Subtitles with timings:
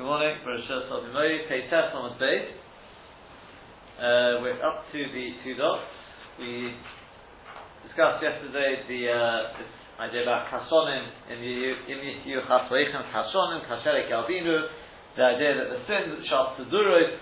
[0.00, 1.12] Good morning, Baruch Hashem,
[1.44, 2.56] Pay test on base.
[4.00, 5.92] Uh, we're up to the two dots.
[6.40, 6.72] We
[7.84, 9.68] discussed yesterday the uh, this
[10.00, 11.52] idea about kasonim in the
[11.92, 14.72] Yiyu Chasveichem Kasonim Kasherek Yalbinu,
[15.20, 17.20] the idea that the sins which are tzeduros,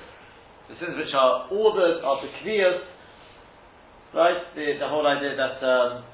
[0.70, 2.78] the sins which are ordered are the kviyas,
[4.14, 4.54] right?
[4.54, 6.04] The, the whole idea that um,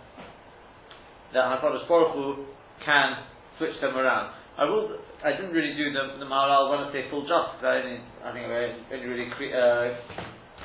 [1.35, 2.47] that Hakadosh Baruch Hu
[2.83, 3.17] can
[3.59, 4.33] switch them around.
[4.57, 5.04] I will.
[5.25, 7.65] I didn't really do the, the Maharal I say full justice.
[7.65, 9.97] I only, I think I only really cre- uh,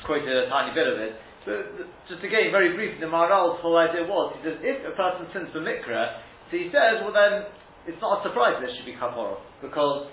[0.03, 1.15] quoted a tiny bit of it.
[1.47, 5.31] But just again, very briefly, the Maharal's whole idea was he says if a person
[5.31, 6.19] sins for mikra,
[6.51, 7.47] so he says, well then
[7.87, 10.11] it's not a surprise there should be kapara because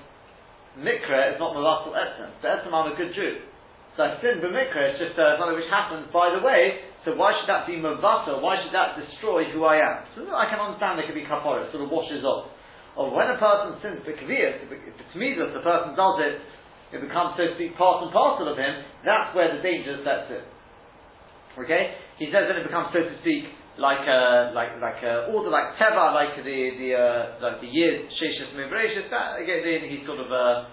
[0.79, 2.31] mikra is not mavasul etzem.
[2.39, 3.43] So etzem I'm a good Jew.
[3.99, 6.87] So I sin for mikra, it's just uh, something which happens by the way.
[7.03, 8.39] So why should that be mavasa?
[8.39, 10.07] Why should that destroy who I am?
[10.15, 11.67] So I can understand there could be kapara.
[11.67, 12.55] It sort of washes off
[12.97, 16.41] or when a person sins if, if it's midas, the person does it,
[16.97, 18.73] it becomes, so to speak, part and parcel of him,
[19.05, 20.45] that's where the danger sets in.
[21.61, 21.93] Okay?
[22.17, 25.77] He says that it becomes, so to speak, like a, like, like a, order like
[25.77, 30.23] teva, like the, the, uh, like the years, sheshis mibrashis, that, again, then he's sort
[30.23, 30.65] of, uh,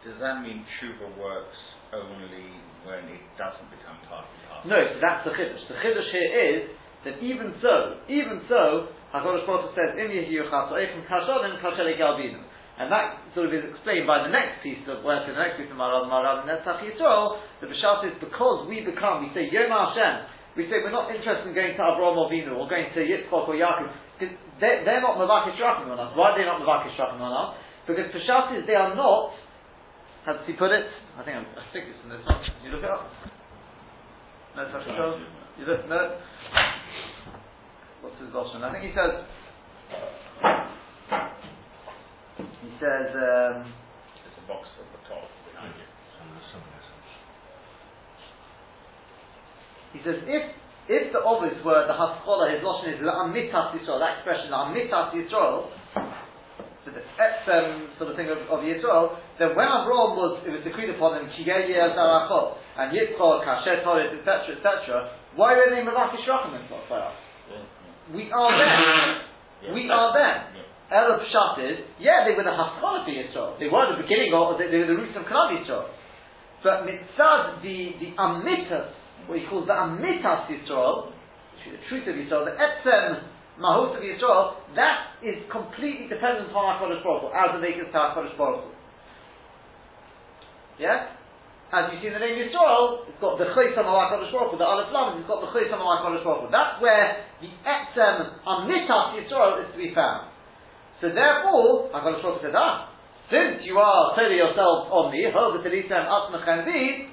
[0.00, 1.60] Does that mean tshuva works
[1.92, 2.56] only
[2.88, 4.70] when it doesn't become part and parcel?
[4.72, 5.66] No, so that's the chiddush.
[5.68, 6.60] The chiddush here is
[7.06, 12.42] that even so, even so, HaKadosh Baruch says, Im yehiyu chasoichem kashodim kashelik albinu.
[12.76, 15.56] And that sort of is explained by the next piece of work in the next
[15.56, 17.40] piece of Marad Marad Netzach Yisrael.
[17.64, 20.28] The B'shas is because we become, we say Yom Hashem.
[20.60, 23.32] We say we're not interested in going to Abraham or Vinu or going to Yitzchak
[23.32, 26.12] or Yaakov because they're, they're not Mavakish Rachim on us.
[26.16, 27.48] Why are they not Mavakish Rachim on us?
[27.88, 29.32] Because B'shas is they are not.
[30.26, 30.84] How does he put it?
[31.16, 32.44] I think I'm, I think it's in this one.
[32.60, 33.08] You look it up.
[34.52, 35.24] Netzach Yisrael.
[35.56, 36.20] You look no.
[38.02, 38.62] What's his Lashon?
[38.62, 39.24] I think he says.
[42.60, 43.08] He says.
[43.16, 43.72] Um,
[44.20, 45.88] There's a box at the top behind you.
[49.96, 50.44] he says if
[50.86, 53.98] if the obvious were the haskola, his Lashon is la'amitas Yisrael.
[53.98, 55.72] That expression la'amitas Yisrael.
[56.84, 60.62] So the etzem sort of thing of, of Yisrael, then when Avraham was, it was
[60.62, 66.54] decreed upon him, Kigei Zarachot, and Yitzchak, Kasher etc., etc., why were they Mavakish Rachim
[66.54, 67.25] in Tzorah?
[68.14, 69.74] We are them.
[69.74, 70.56] We are them.
[70.92, 73.58] Erev Pshat is, yeah, they were the Haskalah for Yisrael.
[73.58, 75.90] They were the beginning of, they, they were the roots of Klal Yisrael.
[76.62, 78.94] But Mitzad, the, the Amitas,
[79.26, 81.10] what he calls the Amitas Yisrael,
[81.66, 83.26] the truth of Yisrael, the Etzem
[83.58, 87.98] Mahut of Yisrael, that is completely dependent on HaKadosh Baruch Hu, as the makers to
[87.98, 88.70] HaKadosh Baruch Hu.
[90.78, 91.10] Yeah?
[91.74, 94.56] As you see in the name Yisrael, it's got the Chaysam of HaKadosh Baruch Hu,
[94.56, 96.48] the Aleph Lam, it's got the Chaysam of HaKadosh Baruch Hu.
[96.54, 100.30] That's where the Etzem Amitas Yisrael is to be found.
[101.02, 102.94] So therefore, HaKadosh Baruch Hu said, ah,
[103.34, 107.10] since you are telling yourself on me, Hovet Elisem Atmechem Vi,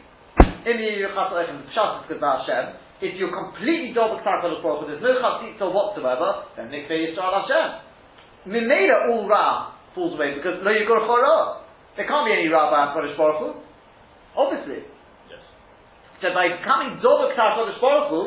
[0.70, 5.18] Imi Yuchat Oichem, Pshat is Hashem, if you're completely double HaKadosh Baruch Hu, there's no
[5.18, 8.54] chatzitza whatsoever, then Mikveh Yisrael Hashem.
[8.54, 11.66] Mimeda all Ra falls away because no Yigor Chorah.
[11.98, 13.73] There can't be any Ra by HaKadosh Baruch.
[14.36, 14.86] Obviously.
[15.30, 15.44] Yes.
[16.22, 18.22] So by becoming double HaKadosh Baruch Hu,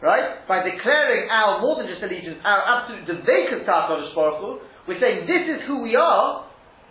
[0.00, 0.46] right?
[0.48, 4.50] By declaring our more than just allegiance, our absolute devakas to HaKadosh Baruch Hu,
[4.88, 6.48] we're saying this is who we are.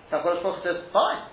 [0.09, 1.25] So HaKadosh Baruch Hu says, fine.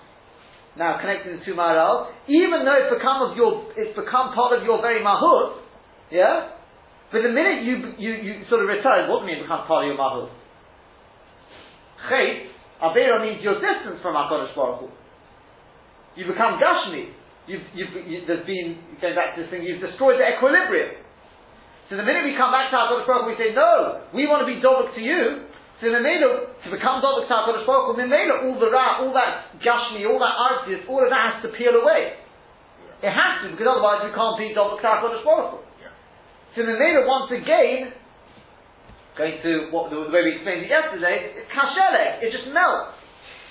[0.75, 4.67] Now connecting the two Maharal, even though it's become of your, it's become part of
[4.67, 5.63] your very mahut,
[6.11, 6.51] yeah.
[7.11, 9.87] But the minute you you, you sort of return, what do you mean become part
[9.87, 10.27] of your mahut?
[12.11, 12.51] Chait,
[12.83, 14.87] Avera means your distance from HaKadosh Baruch Hu.
[16.15, 17.11] You become Gashmi.
[17.45, 20.97] You've, you've, you, there's been, going back to this thing, you've destroyed the equilibrium.
[21.91, 24.41] So the minute we come back to HaKadosh Baruch Hu, we say, no, we want
[24.41, 25.45] to be Dobak to you.
[25.77, 29.53] So Mimela, to become Dobak to HaKadosh Baruch Hu, Mimela, all the ra, all that
[29.61, 32.17] Gashmi, all that Arzius, all of that has to peel away.
[33.05, 35.57] It has to, because otherwise we can't be Dobak to HaKadosh Baruch Hu.
[35.85, 35.93] Yeah.
[36.57, 37.93] So Mimela, once again,
[39.13, 42.97] going to what the, the way we explained it yesterday, it's kashelek, it just melts.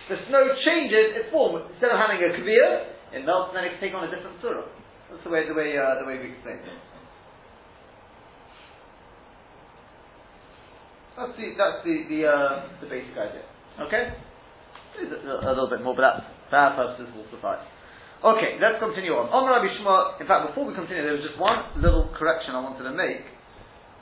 [0.09, 1.64] The snow changes its form.
[1.73, 4.37] Instead of having a kavir, it melts and then it can take on a different
[4.44, 4.69] surah.
[5.08, 6.81] That's the way the way uh, the way we explain it.
[11.17, 12.52] That's the that's the the, uh,
[12.82, 13.46] the basic idea.
[13.81, 17.64] Okay, a, a, little bit more, but that's for our purposes will suffice.
[18.20, 19.31] Okay, let's continue on.
[19.31, 22.61] On Rabbi Shmuel, in fact, before we continue, there was just one little correction I
[22.61, 23.23] wanted to make,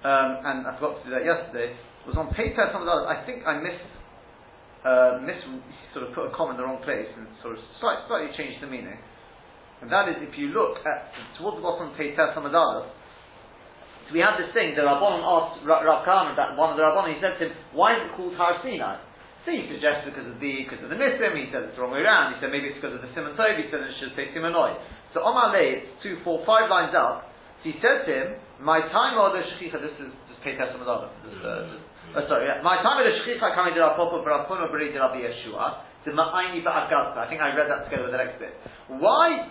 [0.02, 1.74] um, and I forgot to do that yesterday.
[1.74, 3.12] It was on page some of the others.
[3.12, 4.01] I think I missed
[4.82, 5.38] uh, miss
[5.94, 8.58] sort of put a comma in the wrong place and sort of slight, slightly changed
[8.62, 8.98] the meaning.
[9.82, 12.88] And that is if you look at towards the bottom of page of others,
[14.06, 17.22] so we have this thing, the Rabbanon asked Rav that one of the Rabbanon, he
[17.22, 18.98] said to him, why is it called Har Sinai?
[19.42, 21.90] So he suggests because of the because of the Nisim, he says it's the wrong
[21.90, 22.34] way around.
[22.34, 24.78] He said maybe it's because of the Simon Tov, he said it should say Simonoi.
[25.10, 27.26] So Omar Le, it's two, four, five lines up.
[27.62, 28.28] So he said to him,
[28.62, 31.10] My time or the Shechicha, this is just Pei Tesam Adama.
[31.42, 31.74] Uh,
[32.14, 32.60] sorry, yeah.
[32.60, 36.12] My time of the Shechicha coming to our Papa Barapuna Bari de Rabbi Yeshua, the
[36.12, 37.18] Ma'aini Ba'agazta.
[37.18, 38.52] I think I read that together with the next bit.
[39.00, 39.48] Why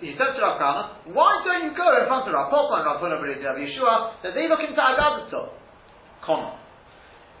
[0.00, 2.84] he said to Rav Kahana, why don't you go in front of Rav Papa and
[2.88, 5.52] Rav Huna B'Rei Rav Yeshua that they look into Agadato?
[6.24, 6.56] Kono.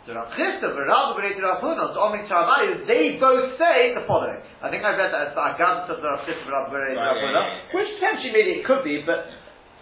[0.04, 4.44] So Rav Chisda, Rav B'Rei Rav Huna, so Omid Shavayu, they both say the following.
[4.60, 7.42] I think I read that as the Agadato of Rav Chisda, Rav B'Rei Rav Huna,
[7.72, 9.24] which potentially maybe it could be, but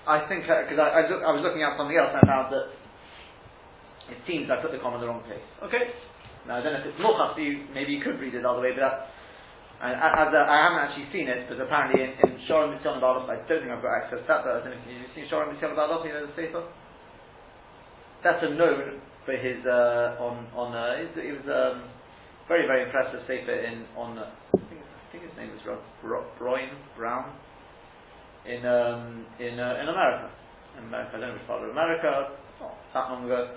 [0.06, 2.50] I think, because uh, I, I, I was looking at something else and I found
[2.54, 2.74] that
[4.12, 5.42] it seems I put the comma in the wrong place.
[5.64, 5.90] Okay?
[6.46, 7.40] Now I don't know if it's more Mochas,
[7.72, 9.08] maybe you could read it all the other way, but that,
[9.82, 13.26] and as a, I haven't actually seen it, but apparently in, in Shorim Mitzyon Balof,
[13.26, 15.26] I don't think I've got access to that, but I don't know if you've seen
[15.26, 16.62] Shorim Mitzyon Balof, you know the Sefer?
[18.22, 21.90] That's a known for his, uh, on, on, uh, he was, um,
[22.46, 25.82] very, very impressive Sefer in, on, uh, I, think, I think his name was Rob,
[26.06, 27.34] Rob Brown, Brown,
[28.46, 30.30] in, um, in, uh, in America.
[30.78, 33.50] In America, I don't know which part of America, not that long ago,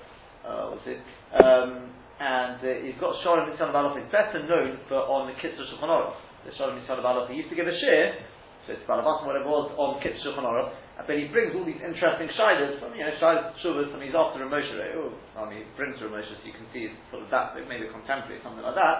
[0.45, 1.01] uh, was it?
[1.33, 5.67] Um, and uh, he's got Shalom Mitzvah Baloch is better known for on the Kitzur
[5.67, 6.15] Shulchan Aruch.
[6.47, 8.23] The Shalom Mitzvah Baloch, he used to give a share,
[8.63, 10.71] so it's Balabas, whatever it was, on Kitzur Shulchan Aruch,
[11.03, 14.39] but he brings all these interesting shidas from, you know, shidas shuvas, and he's after
[14.39, 17.27] a Moshe, oh, I mean, he brings a Moshe, so you can see it's sort
[17.27, 18.97] of that, maybe contemporary, something like that.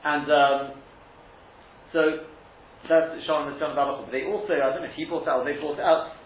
[0.00, 0.60] And, um,
[1.92, 2.00] so,
[2.88, 5.44] that's Shalom Mitzvah Baloch, but they also, I don't know if he brought it out,
[5.44, 6.16] they brought it out,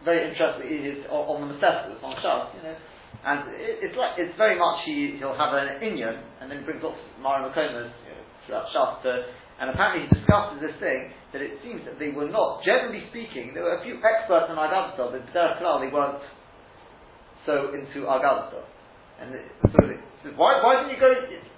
[0.00, 2.76] very interesting, is on, on the Masechtas, on Shas, you know,
[3.28, 6.96] and it's like it's very much he he'll have an inyan and then brings up
[7.20, 7.92] Mara Makomas
[8.48, 9.28] throughout Shasta.
[9.60, 13.52] And apparently he discusses this thing that it seems that they were not, generally speaking,
[13.52, 16.22] there were a few experts in Agadah, but Derek they weren't
[17.44, 18.54] so into Agadah.
[19.18, 19.34] And
[19.74, 21.10] so why, why didn't you go?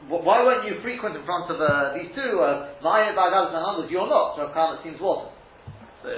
[0.08, 2.40] Why weren't you frequent in front of uh, these two?
[2.82, 3.92] Maya uh, Agadah and others.
[3.92, 4.40] You're not.
[4.40, 5.36] So Khan it seems wasn't.
[6.02, 6.08] So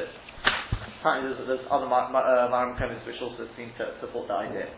[1.02, 4.70] apparently there's, there's other Mara Makomas which also seem to support that idea.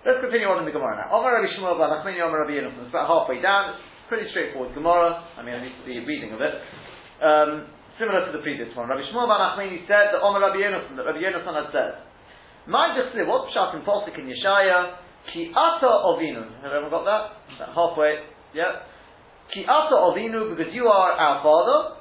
[0.00, 1.12] Let's continue on in the Gemara now.
[1.12, 2.88] Omar Rabbi Shmuel Balachmini Omar Rabbi Yonatan.
[2.88, 3.76] It's about halfway down.
[3.76, 5.28] It's pretty straightforward Gemara.
[5.36, 6.56] I mean, I need to a reading of it.
[7.20, 7.68] Um,
[8.00, 8.88] similar to the previous one.
[8.88, 11.92] Rabbi Shmuel Balachmini said that Omar Rabbi Yonatan, that Rabbi Yonatan had said,
[12.64, 14.96] My Jichsir, what Pshat in Posik in Yeshaya,
[15.36, 16.48] Ki Ata Ovinu.
[16.64, 17.22] Have everyone got that?
[17.60, 18.24] that halfway.
[18.56, 18.88] Yeah.
[19.52, 22.00] Ki Ata Ovinu, because you are our father.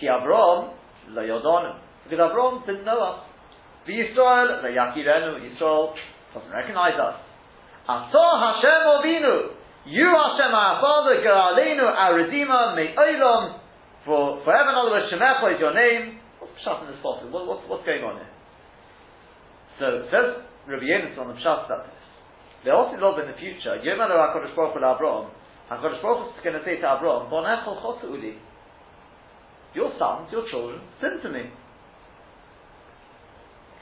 [0.00, 0.72] Ki Avram,
[1.12, 1.84] La Yodonu.
[2.08, 3.28] Because Avram didn't know us.
[3.84, 5.92] The Yisrael, La Yakirenu, Yisrael
[6.34, 7.16] doesn't recognize us.
[7.88, 9.36] Asa Hashem Ovinu,
[9.86, 13.58] you Hashem our Father, Geralenu our Redeemer, May Olam,
[14.04, 14.70] for forever.
[14.70, 16.20] In other words, Shemecha is your name.
[16.38, 17.34] What's Pshat in this possible?
[17.34, 18.32] What, what's, going on here?
[19.78, 20.26] So it says
[20.68, 22.00] Rabbi Yenis on the Pshat about this.
[22.64, 23.80] They also love in the future.
[23.80, 25.32] Yomer HaKadosh Baruch Hu Abraham.
[25.72, 28.36] HaKadosh Baruch Hu is going to say to Abraham, Bonechol Chosu'uli.
[29.74, 31.50] Your sons, your children, sin to me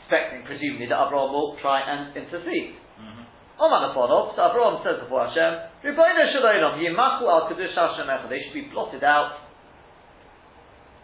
[0.09, 2.81] expecting, presumably, that Abraham will try and intercede.
[2.97, 3.61] Mm-hmm.
[3.61, 8.57] Oman Afonov, so Abraham says before Hashem, Ribono Shalom, Yimachu al Kedush Hashem they should
[8.57, 9.45] be blotted out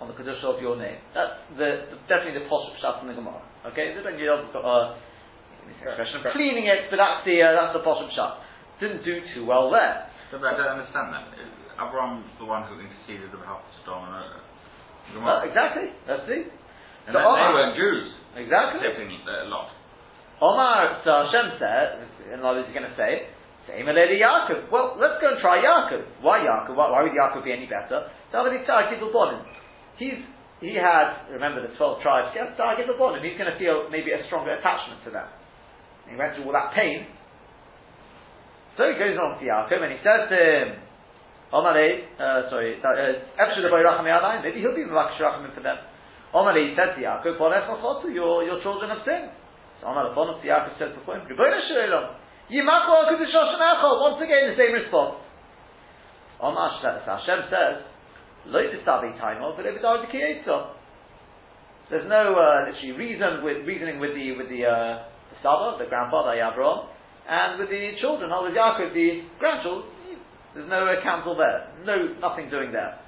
[0.01, 0.97] on the Kedush of your name.
[1.13, 3.45] That's the, the definitely the posh pshat in the Gemara.
[3.69, 4.97] Okay, then you have got uh,
[5.69, 8.33] expression of cleaning it, but that's the uh, that's the posh pshat.
[8.81, 10.09] Didn't do too well there.
[10.33, 11.29] So, I don't understand that.
[11.77, 15.93] Abraham's the one who interceded on behalf of Sodom and uh, exactly.
[16.09, 16.49] Let's see.
[17.07, 18.09] And so they weren't Jews.
[18.37, 18.81] Exactly.
[18.81, 19.71] Accepting a lot.
[20.43, 21.87] Omar, so Hashem said,
[22.33, 23.31] in other words, he's going to say,
[23.71, 24.69] same lady Yaakov.
[24.69, 26.21] Well, let's go and try Yaakov.
[26.21, 26.77] Why Yaakov?
[26.77, 28.11] Why, why would Yaakov be any better?
[29.97, 30.21] He's,
[30.61, 33.23] he had, remember the 12 tribes, he had Targit Bonim.
[33.23, 35.29] He's going to feel maybe a stronger attachment to them.
[36.11, 37.07] He went through all that pain.
[38.77, 40.69] So he goes on to Yaakov and he says to him,
[41.55, 43.23] Omar, uh, sorry, uh,
[44.43, 45.79] maybe he'll be Mavak Shirachim for them.
[46.35, 47.39] Omar he said to Yaakov,
[48.11, 49.31] your, your children have sinned.
[49.81, 51.39] So Omar Afonov to Yaakov said before him, Once
[54.19, 55.23] again the same response.
[56.43, 57.87] Omar Hashem says,
[61.91, 65.87] There's no uh, literally reason with reasoning with the with the uh, the Saba, the
[65.89, 66.91] grandfather Abraham,
[67.31, 69.89] and with the children, not with Yaakov, the grandchildren.
[70.55, 72.99] There's no counsel there, no nothing doing there.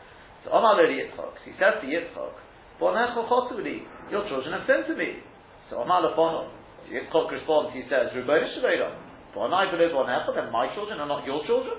[0.44, 2.45] So Omar Yitzchok, he says to Yitzchok,
[2.80, 5.22] your children have sent to me.
[5.70, 6.50] So Amar Lefono,
[6.86, 8.94] Yitzchok responds, he says, Rebbeinu Shalom,
[9.34, 11.76] Bonai believe Bonecha, then my children are not your children?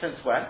[0.00, 0.42] Since when?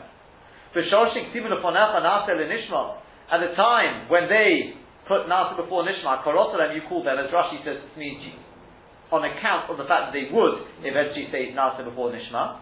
[0.72, 2.98] For Shah Shikulapanha, Nasal Nishma,
[3.30, 4.74] at the time when they
[5.06, 8.34] put Nasa before Nishma, Karosalam, you call them, as Rashi says, me,
[9.12, 12.60] on account of the fact that they would eventually say Nasa before Nishma,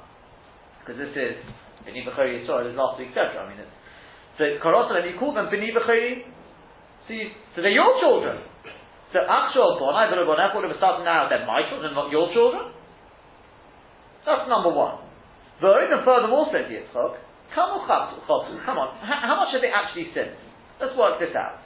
[0.80, 1.38] because this is
[1.86, 3.46] B'ni B'chori Yisrael is last week, etc.
[3.46, 3.70] I mean, it's,
[4.38, 6.26] so Korosel, and you call them B'ni B'chori,
[7.12, 8.40] so, so they're your children.
[9.12, 12.72] So Achshol Bonai V'Rabonech would have started now, they're my children, not your children.
[14.24, 15.04] That's number one.
[15.60, 17.20] Though, even furthermore, says Yitzchok,
[17.54, 20.40] come on, how much have they actually sinned?
[20.80, 21.60] Let's work this out.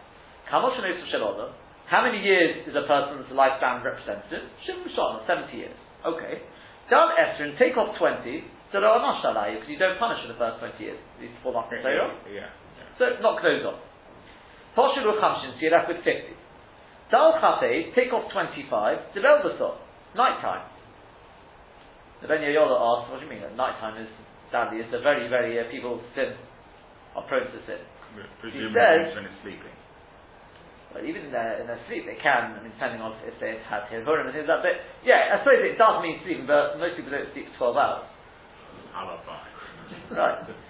[0.51, 4.51] How many years is a person's lifespan representative?
[4.67, 4.91] Shimon
[5.27, 5.79] 70 years.
[6.05, 6.43] Okay.
[6.91, 10.39] Esther and take off 20, so there are not because you don't punish for the
[10.39, 10.99] first 20 years.
[11.21, 11.79] These fall off the
[12.35, 12.51] yeah.
[12.99, 13.79] So knock those off.
[14.77, 16.37] Poshul Chamshin, left with 50.
[17.11, 19.81] Dal Chate, take off 25, Devel Basot,
[20.15, 20.69] night time.
[22.21, 23.41] The Ben Yola asks, what do you mean?
[23.41, 24.09] That night time is,
[24.51, 26.35] sadly, it's a very, very, uh, people sin,
[27.15, 27.81] are prone to sin.
[28.41, 29.77] Presumably says- when it's sleeping.
[30.93, 33.61] But even in their, in their sleep, they can, I mean, depending on if they
[33.61, 34.65] have had Hivurim and things like that.
[34.65, 38.09] But yeah, I suppose it does mean sleeping, but most people don't sleep 12 hours.
[38.97, 39.37] Alibi.
[40.17, 40.49] Right.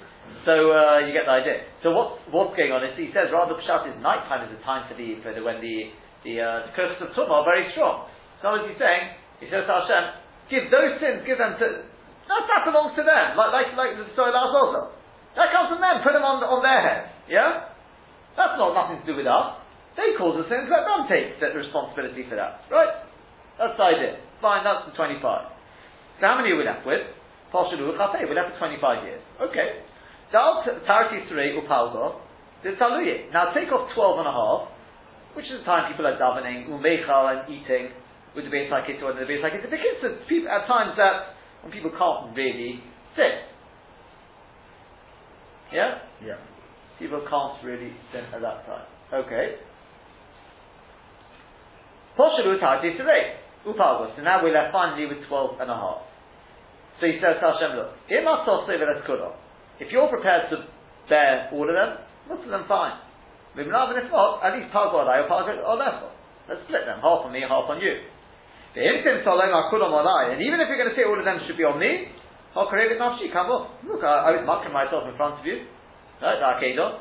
[0.47, 1.67] So uh, you get the idea.
[1.83, 4.87] So what, what's going on is he says rather Pshat is nighttime is the time
[4.87, 5.91] for the, for the when the
[6.23, 8.07] the, uh, the curses of Tumah are very strong.
[8.43, 10.05] So what he's saying, he says to Hashem,
[10.51, 11.67] give those sins, give them to
[12.27, 14.91] that, that belongs to them, like like like the story last also.
[15.39, 17.11] That comes from them, put them on on their heads.
[17.31, 17.71] Yeah?
[18.35, 19.63] That's not nothing to do with us.
[19.95, 22.67] They cause the sins, let them take the responsibility for that.
[22.71, 23.07] Right?
[23.59, 24.13] That's the idea.
[24.43, 25.23] Fine, that's the 25.
[25.23, 27.03] So how many are we left with?
[27.51, 29.23] Chafei, we're left with 25 years.
[29.41, 29.81] Okay.
[30.37, 32.21] Dal Tarati 3 Upalgo,
[32.63, 33.33] the Taluye.
[33.33, 34.69] Now take off 12 and a half,
[35.33, 37.89] which is the time people are davening, umeichal and eating
[38.37, 39.73] with the Beis HaKittul and the Beis HaKittul.
[39.73, 42.85] Because people, at times that when people can't really
[43.17, 43.49] sit.
[45.73, 46.05] Yeah?
[46.21, 46.37] Yeah.
[46.99, 48.85] People can't really sin at that time.
[49.15, 49.57] Okay.
[52.21, 54.15] Poshalu Tati Tere, Upalgo.
[54.15, 56.05] So now we're left finally with 12 and a half.
[57.01, 57.97] So he says to Hashem, look,
[59.81, 60.65] if you're prepared to
[61.09, 61.99] bear all of them,
[62.31, 62.99] look at them fine.
[63.57, 66.13] Maybe not, and if not, at least Palgo Alai or Palgo Olefo.
[66.49, 67.97] Let's split them, half on me, half on you.
[68.77, 68.85] And
[70.45, 72.13] even if you're going to say all of them should be on me,
[72.53, 73.73] come on.
[73.89, 75.65] Look, I, I was mocking myself in front of you.
[76.21, 77.01] Right, Akedah.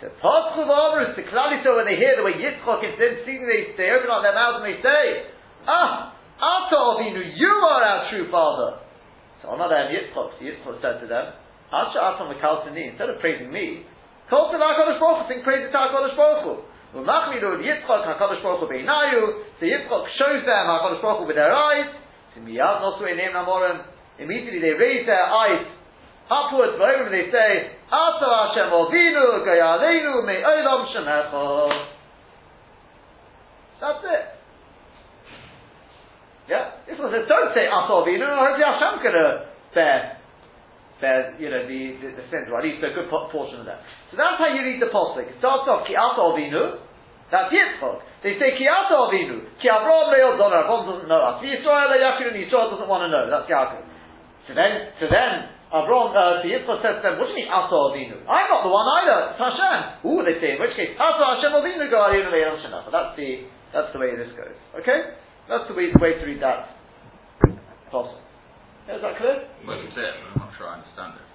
[0.00, 3.76] So, Paschu V'Amrus, the so when they hear the way Yitzchok is then speaking, they,
[3.76, 5.30] they open up their mouths and they say,
[5.68, 8.80] Ah, Ata Avinu, you are our true father.
[9.40, 11.32] So, hand, Yitzchok, so Yitzchok said to them,
[11.72, 13.86] Asha Ata Mekaltani, instead of praising me,
[14.28, 17.00] call to HaKadosh Baruch Hu, sing praise to HaKadosh Baruch Hu.
[17.00, 21.52] Umachmidu Yitzchok HaKadosh Baruch Hu Beinayu, so Yitzchok shows them HaKadosh Baruch Hu with their
[21.52, 21.90] eyes,
[22.34, 23.84] to Miyad Nosu Eneim Namorim,
[24.18, 25.66] immediately they raise their eyes
[26.30, 31.86] upwards, and they say, Asa Hashem Ovinu, Gayalenu, Me'olam Shemecha.
[33.80, 34.24] That's it.
[36.48, 36.70] Yeah?
[36.86, 40.23] This one says, don't say Asa Ovinu, hopefully Hashem going to bear,
[41.36, 43.84] you know, the, the, the sins, or at least a good portion of that.
[44.10, 45.28] So that's how you read the Pasuk.
[45.28, 46.80] It starts off, Ki Asa Ovinu,
[47.32, 47.98] that's Yitzchok.
[48.22, 51.42] They say, Ki Asa Ovinu, Ki Le'od Donor, Avraham doesn't know us.
[51.42, 53.26] Yisrael Yaakov, and Yisrael doesn't want to know.
[53.26, 53.82] That's Yaakov.
[54.46, 57.50] So then, so then, Avram, uh, so Yitzchak says to them, what do you mean,
[57.50, 58.22] Asa Avinu?
[58.28, 59.78] I'm not the one either, it's Hashem.
[60.06, 62.86] Ooh, they say, in which case, Asa Hashem Avinu go Ayinu Le'el Shanach.
[62.94, 64.54] That's the, that's the way this goes.
[64.80, 65.18] Okay?
[65.50, 66.72] That's the way, the way to read that.
[67.90, 68.23] Possible.
[68.88, 69.36] Yeah, is that clear?
[69.64, 71.26] Well, it's there, but I'm not sure I understand it.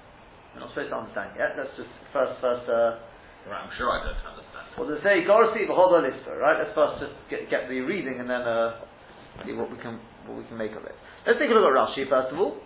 [0.54, 1.58] We're not supposed to understand yet.
[1.58, 3.02] Let's just first, first, uh,
[3.50, 4.78] Right, I'm sure I don't understand it.
[4.78, 5.24] what does it say?
[5.26, 6.60] Gorsi v'hoda lister, right?
[6.62, 8.84] Let's first just get, get the reading and then, uh,
[9.46, 10.94] see what we can, what we can make of it.
[11.26, 12.60] Let's take a look at Rashi first of all.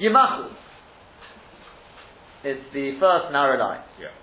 [0.00, 0.50] Yimachu
[2.48, 3.82] is the first narrow line.
[4.00, 4.14] Yeah.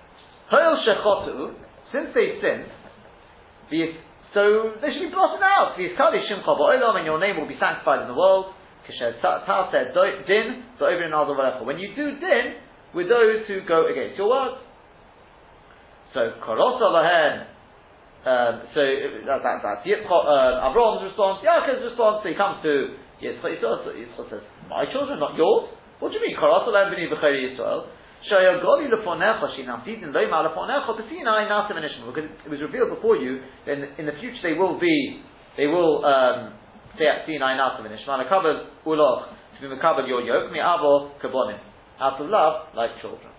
[0.50, 1.54] Hoil shechotu,
[1.94, 2.68] since they sinned,
[4.34, 5.76] so they should be blotted out.
[5.80, 8.52] V'yiskali shimcha ba'olam, and your name will be sanctified in the world.
[10.28, 12.56] Din, in When you do din
[12.94, 14.62] with those who go against your words.
[16.14, 17.52] So korosa lahen.
[18.26, 18.82] Um, so
[19.28, 21.46] that, that, that's Yitzchak, uh, Avram's response.
[21.46, 22.24] Yaakov's response.
[22.24, 23.60] So he comes to Yitzchak.
[23.60, 26.38] Yitzchak says, "My children, not yours." What do you mean?
[26.38, 27.92] Korosa lahen b'ni b'chayri Yisrael.
[28.32, 31.84] Shayagoli lefonecha shinafidin loima lefonecha b'sinai nasim.
[32.08, 33.42] Because it was revealed before you.
[33.66, 35.22] Then in the future they will be,
[35.58, 36.54] they will um,
[36.98, 38.24] sinai nasim inishma.
[38.24, 41.60] Lekabel uloch to be mekabel your yoke mi avo kabonim.
[42.00, 43.32] Out of love, like children.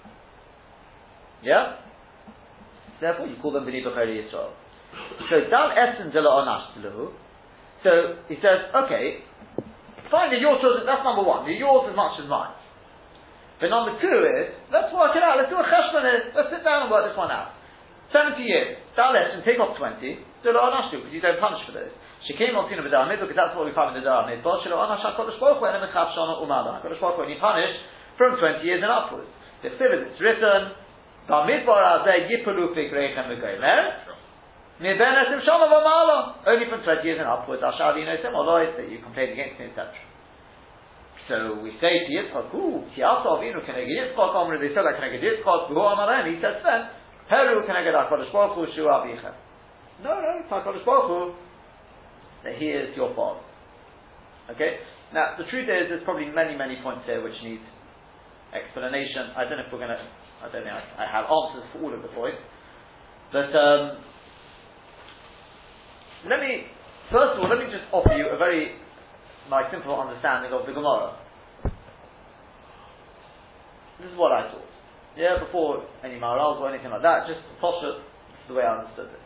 [1.42, 1.76] Yeah.
[3.00, 4.52] Therefore, you call them b'ni b'chayri Yisrael.
[5.28, 6.72] So dal essen de onash
[7.82, 7.90] So
[8.28, 9.20] he says, okay,
[10.10, 10.86] fine, they're your children.
[10.86, 11.44] That's number one.
[11.44, 12.56] They're yours as much as mine.
[13.60, 15.40] But number two is, let's work it out.
[15.40, 16.04] Let's do a cheshbon.
[16.36, 17.56] Let's sit down and work this one out.
[18.12, 18.80] 70 years.
[18.96, 20.00] Dal essen, take off 20.
[20.00, 21.92] De onash because you don't punish for those.
[22.26, 24.58] She came on Tina B'Dar because that's what we find in the Dar Midbar.
[24.66, 26.82] Shelo Anash oh, HaKadosh Baruch Hu Enem Echav Shana Umada.
[26.82, 27.70] HaKadosh Baruch Hu, when you punish,
[28.18, 29.30] from 20 years and upwards.
[29.62, 30.74] The Chsiv it's written,
[31.30, 34.06] Bamidbar Azeh Yipalu Fikreichem V'Gomer, eh?
[34.82, 39.30] Mibenesim Shama V'Mala, only from 20 years and upwards, Ashali Nosim Olois, that you complain
[39.30, 39.94] against me, etc.
[41.30, 45.22] So we say to Yitzchak, ooh, Kiyato Avinu Keneged Yitzchak, Omri, they said like Keneged
[45.22, 46.90] Yitzchak, V'hu Amarem, he says then,
[47.30, 49.34] Peru Keneged HaKadosh Baruch Hu Shu Avichem.
[50.02, 51.45] No, no, it's HaKadosh Baruch Hu,
[52.46, 53.42] that he is your father.
[54.54, 54.78] Okay?
[55.10, 57.58] Now, the truth is, there's probably many, many points here which need
[58.54, 59.34] explanation.
[59.34, 60.02] I don't know if we're going to,
[60.42, 62.38] I don't know, I, I, have answers for all of the points.
[63.34, 63.98] But, um,
[66.30, 66.70] let me,
[67.10, 68.78] first of all, let me just offer you a very
[69.50, 71.18] my simple understanding of the Gemara.
[74.02, 74.66] This is what I thought.
[75.16, 79.06] Yeah, before any Maharals or anything like that, just this is the way I understood
[79.14, 79.25] it.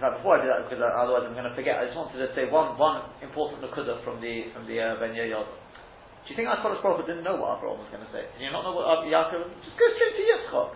[0.00, 2.24] In fact, before I do that, because otherwise I'm going to forget, I just wanted
[2.24, 5.44] to say one, one important Nakuda from the, from the uh, Ben Yoda.
[5.44, 8.24] Do you think HaKadosh Baruch didn't know what Abraham was going to say?
[8.32, 10.72] Did you not know what uh, Yaakov Just go straight to Yitzchak.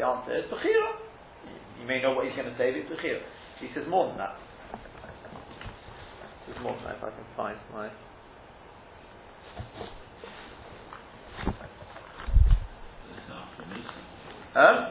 [0.00, 0.96] The answer is Bechira.
[1.76, 3.20] You may know what he's going to say, but it's here.
[3.60, 4.32] He says more than that.
[6.48, 7.92] There's more than that if I can find my.
[14.58, 14.90] Huh?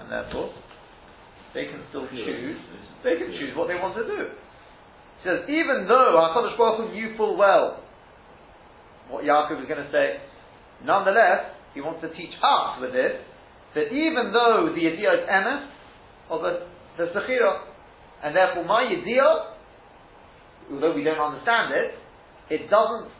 [0.00, 0.54] And therefore,
[1.52, 2.56] they can still choose.
[3.04, 4.32] They can choose what they want to do.
[5.20, 7.84] He says, even though Hakadosh Baruch Hu knew full well
[9.10, 10.16] what Yaakov was going to say,
[10.82, 13.20] nonetheless, he wants to teach us with this
[13.74, 15.68] that even though the idea is emes
[16.30, 17.68] of the, the sechira,
[18.24, 19.52] and therefore my idea,
[20.72, 21.92] although we don't understand it,
[22.48, 23.12] it doesn't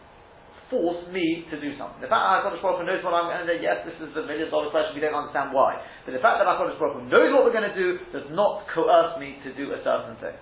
[0.70, 2.02] force me to do something.
[2.02, 4.10] The fact that HaKadosh Baruch Hu knows what I'm going to do, yes, this is
[4.14, 5.78] the million dollar question, we don't understand why.
[6.02, 8.66] But the fact that HaKadosh Baruch Hu knows what we're going to do does not
[8.74, 10.34] coerce me to do a certain thing.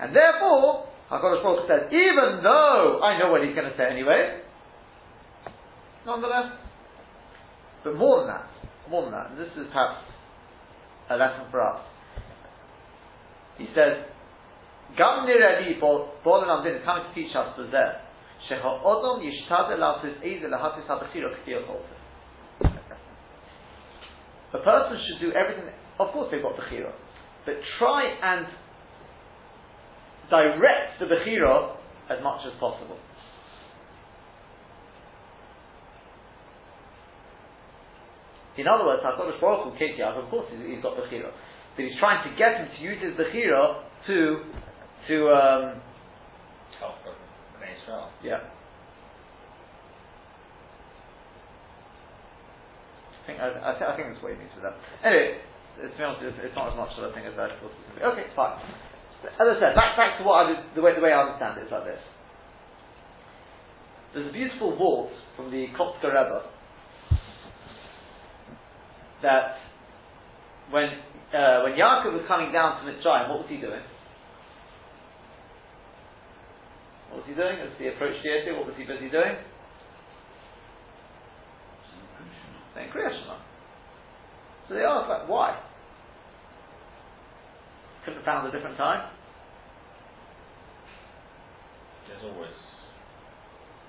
[0.00, 3.84] And therefore, HaKadosh Baruch Hu says, even though I know what he's going to say
[3.84, 4.40] anyway,
[6.08, 6.56] nonetheless,
[7.84, 8.48] but more than that,
[8.88, 10.00] more than that, and this is perhaps
[11.10, 11.84] a lesson for us.
[13.58, 14.08] He says,
[14.96, 18.03] Gam nireli Bolan Amdin is coming to teach us for there.
[18.48, 18.60] K'tir
[24.52, 25.64] A person should do everything,
[25.98, 26.92] of course they've got Bechira,
[27.44, 28.46] but try and
[30.30, 31.76] direct the Bechira
[32.10, 32.98] as much as possible.
[38.56, 41.32] In other words, HaKadosh Baruch Hu, Kate of course he's, he's got Bechira.
[41.74, 44.44] But he's trying to get him to use his Bechira to,
[45.08, 45.82] to, um,
[47.68, 48.10] Israel.
[48.22, 48.40] Yeah.
[53.24, 54.76] I think, I, I, th- I think that's what he means with that.
[55.00, 55.40] Anyway,
[55.80, 57.56] to be honest, it's, it's not as much as I thing as that.
[57.56, 58.60] Okay, fine.
[59.24, 61.56] As I said, back, back to what I was, the way, the way I understand
[61.56, 62.04] it is like this.
[64.12, 66.44] There's a beautiful vault from the Kotzker Rebbe
[69.22, 69.56] that
[70.70, 70.86] when
[71.34, 73.82] uh, when Yaakov was coming down to Mitzrayim, what was he doing?
[77.10, 78.56] What was he doing as he approached Yosef?
[78.56, 79.36] What was he busy doing?
[82.74, 83.38] Saying Kriya Shema.
[84.68, 85.60] So they asked, like, why?
[88.04, 89.08] Couldn't have found a different time.
[92.08, 92.52] There's always.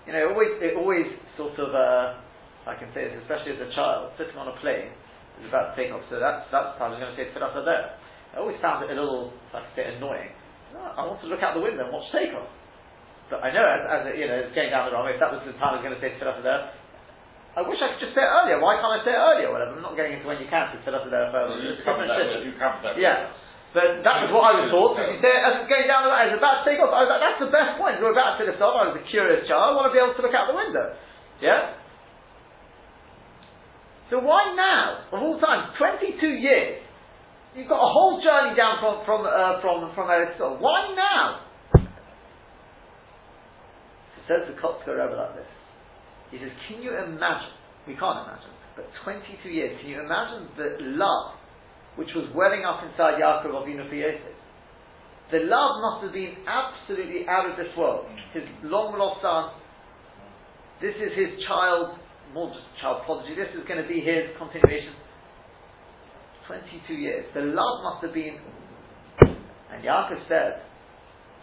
[0.05, 3.61] You know, it always, it always sort of, uh, I can say this, especially as
[3.61, 4.93] a child, sitting on a plane,
[5.41, 6.05] is about to take off.
[6.07, 7.97] So that's that's time I was going to say Tfilah there.
[8.35, 10.31] I always found it a little, like I say, annoying.
[10.75, 12.51] I want to look out the window and watch takeoff.
[13.29, 15.17] But I know as, as you know, it's going down the wrong way.
[15.17, 16.69] If that was the time I was going to say Tfilah there,
[17.57, 18.61] I wish I could just say it earlier.
[18.61, 19.49] Why can't I say it earlier?
[19.49, 19.79] Whatever.
[19.79, 21.57] I'm not getting into when you can say Tfilah there further.
[21.57, 22.21] You It's covered that.
[22.21, 22.45] shit.
[22.45, 22.95] You covered that.
[23.01, 23.33] Yeah.
[23.73, 24.95] But that was what I was taught.
[25.03, 27.11] You say as going down the road, as it's about to take off, I was
[27.11, 27.99] like, that's the best point.
[27.99, 28.71] We're about to finish off.
[28.77, 29.61] I was a curious child.
[29.67, 30.95] I want to be able to look out the window.
[31.43, 31.75] Yeah?
[34.13, 36.79] So why now, of all times, 22 years,
[37.57, 40.37] you've got a whole journey down from from uh, from from Eretz.
[40.39, 41.41] Why now?
[44.27, 45.51] Says the Kotzker Rebbe like this.
[46.31, 47.53] He says, can you imagine?
[47.87, 49.77] We can't imagine, but 22 years.
[49.79, 51.37] Can you imagine the love
[51.95, 54.33] which was welling up inside Yaakov Avinu for Yosef?
[55.31, 58.05] The love must have been absolutely out of this world.
[58.33, 59.53] His long lost son.
[60.81, 61.97] This is his child
[62.33, 63.35] more just child prodigy.
[63.35, 64.93] This is going to be his continuation.
[66.47, 67.25] 22 years.
[67.33, 68.37] The love must have been.
[69.71, 70.61] And Yaakov said,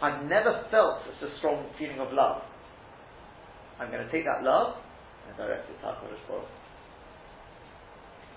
[0.01, 2.41] I've never felt such a strong feeling of love.
[3.79, 4.77] I'm going to take that love
[5.27, 6.49] and direct it to HaKadosh Baruch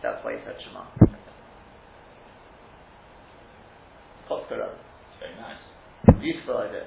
[0.03, 0.85] That's why he said Shema.
[4.27, 5.63] It's very nice.
[6.21, 6.87] Beautiful idea.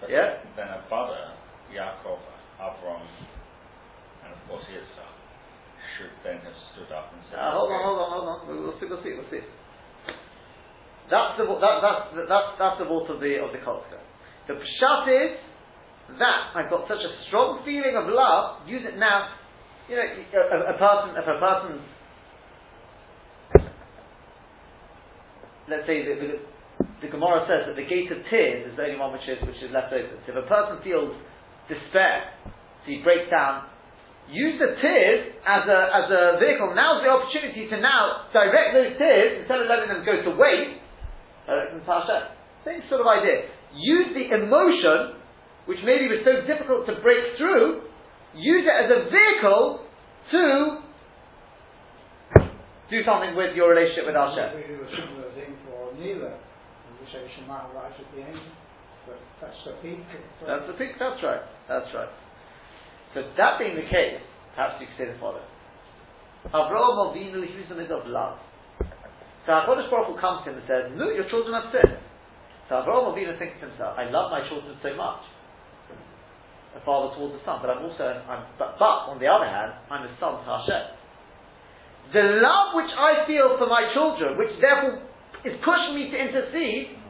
[0.00, 0.40] But Yeah.
[0.56, 1.36] Then a brother,
[1.72, 2.20] Yaakov,
[2.60, 3.04] Avram,
[4.24, 5.12] and of course Yitzhak,
[5.96, 8.38] should then have stood up and said, Uh, hold on, hold on, hold on.
[8.48, 9.44] We'll, see, we'll see, we'll see.
[11.10, 14.02] That's the that, that's that's that's the vault of the of the Kotzker.
[14.50, 15.38] The pshat is
[16.18, 18.66] that I've got such a strong feeling of love.
[18.68, 19.34] Use it now.
[19.90, 21.82] You know, a, a, person if a person's
[25.70, 26.28] let's say the, the,
[27.06, 29.58] the Gemara says that the gate of tears is the only one which is which
[29.62, 30.18] is left open.
[30.26, 31.14] So if a person feels
[31.70, 33.66] despair, so he breaks down,
[34.30, 36.74] use the tears as a as a vehicle.
[36.74, 40.82] Now's the opportunity to now direct those tears instead of letting them go to waste.
[41.46, 42.22] Uh, Hashem.
[42.66, 43.46] Same sort of idea.
[43.70, 45.22] Use the emotion,
[45.66, 47.86] which maybe was so difficult to break through.
[48.34, 49.86] Use it as a vehicle
[50.30, 50.42] to
[52.90, 54.56] do something with your relationship with Hashem.
[54.56, 56.38] We do a similar thing for Neela.
[56.98, 58.40] We say Shema right at the end,
[59.40, 60.02] that's the peak.
[60.46, 60.92] That's the thing.
[60.98, 61.44] That's right.
[61.68, 62.10] That's right.
[63.14, 64.18] So that being the case,
[64.54, 65.46] perhaps you could say the following:
[66.50, 68.38] Avraham Avinu, he was in the middle of love.
[69.46, 72.02] So Hakadosh Baruch Hu comes to him and says, "No, your children have sinned."
[72.68, 75.22] So Avraham Avinu thinks to himself, "I love my children so much."
[76.76, 79.72] A father towards the son, but I'm also, I'm, but, but on the other hand,
[79.88, 80.84] I'm a son to Hashem.
[82.12, 85.00] The love which I feel for my children, which therefore
[85.48, 87.00] is pushing me to intercede,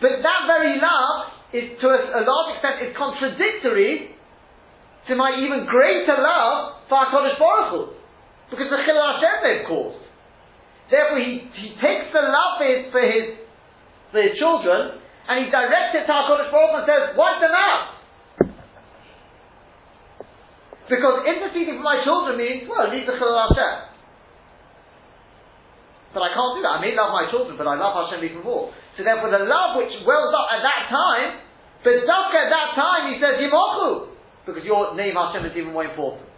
[0.00, 4.16] but that very love is to a, large extent is contradictory
[5.06, 7.94] to my even greater love for HaKadosh Baruch.
[8.50, 10.02] Because the Chilul Hashem they've caused.
[10.90, 13.24] Therefore he, he takes the love for his, for his,
[14.10, 18.01] for his children and he directs it to HaKadosh Baruch and says, wipe them out.
[20.92, 23.96] Because interceding for my children means, well, leave the Chilul Hashem.
[26.12, 26.76] But I can't do that.
[26.76, 28.68] I may love my children, but I love Hashem even more.
[28.92, 31.40] So therefore, the love which wells up at that time,
[31.80, 34.12] but Dafka at that time, he says Yimochu,
[34.44, 36.28] because your name Hashem is even more important.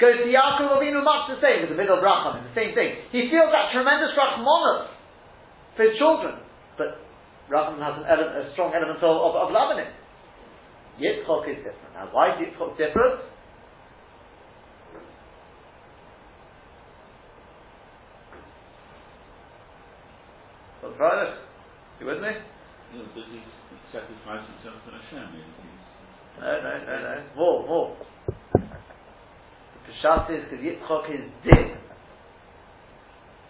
[0.00, 3.04] Goes to Yaakov Avinu, much the same, in the middle of Racham, the same thing.
[3.12, 4.88] He feels that tremendous Rachmanus
[5.76, 6.40] for his children,
[6.80, 6.96] but
[7.52, 9.92] Racham has an ele- a strong element of, of, of love in it.
[10.96, 11.92] Yitzchok is different.
[11.92, 13.36] Now, why is Yitzchok different?
[20.88, 21.36] Well, Friday,
[22.00, 22.32] you with me?
[22.32, 23.44] Yeah, because he's
[23.92, 25.36] sacrificed himself to Hashem.
[26.40, 27.14] No, no, no, no.
[27.36, 27.88] More, more.
[28.56, 31.76] The Peshat is because Yitzchok is din.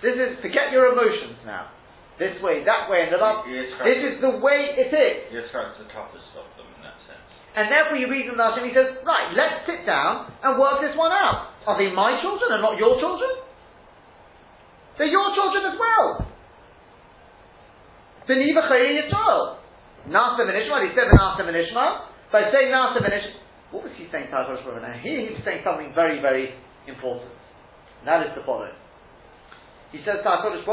[0.03, 1.70] This is, forget your emotions now.
[2.18, 3.46] This way, that way, and the love.
[3.46, 5.31] This is the way it is.
[5.31, 7.22] Yitzchak's the toughest of them in that sense.
[7.55, 10.98] And therefore you read from Hashem, he says, right, let's sit down and work this
[10.98, 11.55] one out.
[11.70, 13.31] Are they my children and not your children?
[14.98, 16.35] They're your children as well.
[18.28, 19.56] Believe a Yisrael.
[20.12, 21.56] Nasa ben he said Nasa ben.
[22.30, 23.10] By saying Nasa ben
[23.70, 25.00] what was he saying to HaKadosh Baruch?
[25.02, 26.54] Here he was saying something very, very
[26.86, 27.32] important.
[28.00, 28.72] And that is the following.
[29.92, 30.64] He says to HaKadosh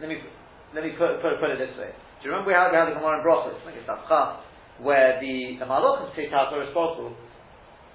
[0.00, 0.18] let me
[0.74, 1.90] let me put, put, put it this way.
[2.22, 4.42] Do you remember we had, we had the Gemara in Brachos, I think it's Afcha,
[4.82, 6.74] where the, the Malachim say to HaKadosh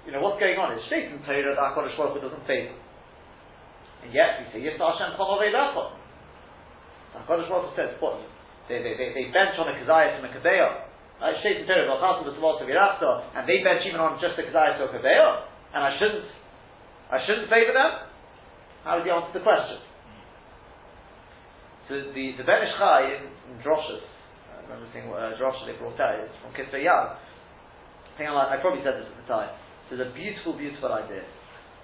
[0.04, 0.76] you know, what's going on?
[0.86, 2.76] Stated in Torah that HaKadosh Baruch Hu doesn't favor.
[4.04, 5.96] And yet, we say, Yes, Hashem Chom Avei Lachon.
[7.16, 8.20] HaKadosh Baruch Hu says, what?
[8.68, 10.92] They, they, they, they bench on a Kazayas and a Kabeah.
[11.24, 11.40] Right?
[11.40, 14.94] In Torah, V'chasu B'Savot Virachta, and they bench even on just a Kazayas or a
[15.00, 15.48] Kabeah.
[15.72, 16.28] And I shouldn't,
[17.08, 18.12] I shouldn't favor them?
[18.84, 19.80] How does he answer the question?
[21.88, 24.04] So the, the Ben Ish Chai in, in Droshes,
[24.52, 27.16] I remember seeing what uh, Droshes they brought out, it's from Kisvei Yad.
[27.16, 29.52] I think I, I probably said this at the time.
[29.88, 31.24] So it's a beautiful, beautiful idea.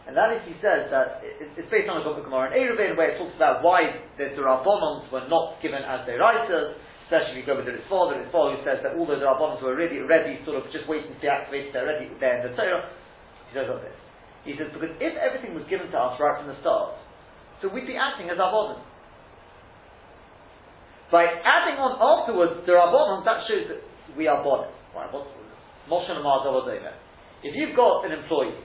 [0.09, 3.13] And that is, he says that it, it's based on a Gemara in Eruvin, where
[3.13, 7.47] it talks about why the, Rabbanons were not given as their writers, especially if you
[7.47, 10.41] go with the Ritzvah, the Ritzvah who says that although the Rabbanons were already ready,
[10.49, 12.89] sort of just waiting to be activated, they're ready there in the Torah.
[13.51, 13.99] He says this.
[14.49, 16.97] He says, because if everything was given to us right from the start,
[17.61, 18.81] so we'd be acting as Rabbanon.
[21.13, 23.83] By adding on afterwards the Rabbanon, that shows that
[24.17, 24.73] we are bodies.
[24.97, 25.29] Right, what's
[25.91, 26.67] Moshe and Mazah was.
[27.43, 28.57] If you've got an employee,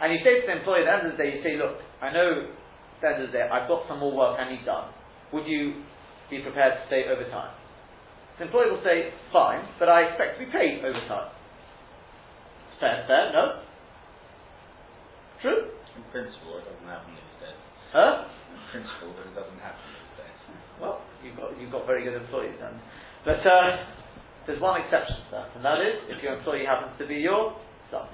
[0.00, 1.80] and you say to the employee at the end of the day, you say, look,
[2.00, 4.64] I know at the end of the day, I've got some more work I need
[4.64, 4.92] done.
[5.32, 5.82] Would you
[6.30, 7.56] be prepared to stay overtime?
[8.38, 11.34] The employee will say, fine, but I expect to be paid overtime.
[12.78, 13.66] Fair, fair, no?
[15.42, 15.74] True?
[15.98, 17.58] In principle, it doesn't happen these days.
[17.90, 18.30] Huh?
[18.54, 20.38] In principle, but it doesn't happen these days.
[20.78, 22.78] Well, you've got, you've got very good employees then.
[23.26, 23.97] But uh,
[24.48, 27.52] there's one exception to that, and that is if your employee happens to be your
[27.92, 28.08] son.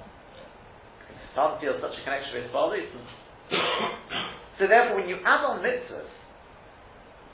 [1.31, 2.75] doesn't feel such a connection with his father.
[4.59, 6.11] so therefore, when you add on mitzvahs,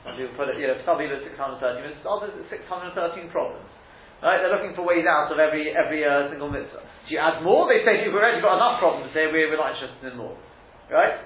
[0.06, 3.66] some people put it, you know, some people at 613 mitzvahs, others at 613 problems.
[4.22, 4.38] Right?
[4.38, 6.86] They're looking for ways out of every every uh, single mitzvah.
[6.86, 7.66] Do you add more?
[7.66, 9.10] They say you've already got enough problems.
[9.10, 10.38] They say we're, we're not interested in more.
[10.94, 11.26] Right?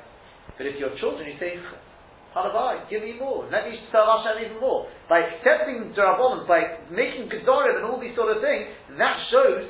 [0.55, 1.59] But if you're children, you say,
[2.35, 3.47] Halavai, give me more.
[3.47, 4.91] Let me serve Hashem even more.
[5.07, 8.67] By accepting Darabonim, by making Gedorim and all these sort of things,
[8.99, 9.63] that shows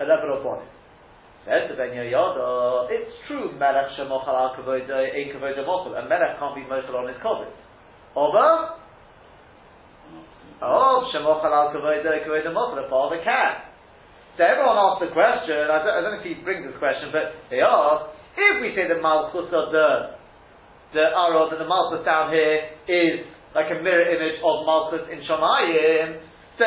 [0.00, 0.68] a level of body.
[1.48, 5.96] Says the Ben Yoyada, it's true, Melech Shemochal al Kavoda, a Kavoda Mochel.
[5.96, 7.50] A Melech can't be Mochel on his Kovet.
[8.14, 8.78] Over, uh,
[10.62, 13.72] Oh, Shemochal al Kavoda, Kavoda Mochel, a father can.
[14.36, 17.12] So everyone asks the question, I don't, I don't know if he brings this question,
[17.12, 20.16] but they ask, if we say the Malchus of the,
[20.92, 23.26] the Arod, that the Malchus down here is
[23.56, 26.20] like a mirror image of Malchus in Shamayim,
[26.58, 26.64] so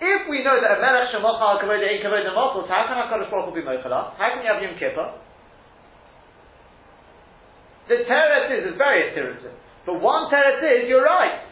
[0.00, 3.30] if we know that a Melech Shemochal al Kavoda, Ein Kavoda Mochel, how can HaKadosh
[3.30, 5.14] Baruch Hu be Mochel How can you have Yom Kippur?
[7.88, 9.52] The teretz is, is very iterative.
[9.86, 11.44] But one teretz is, you're right.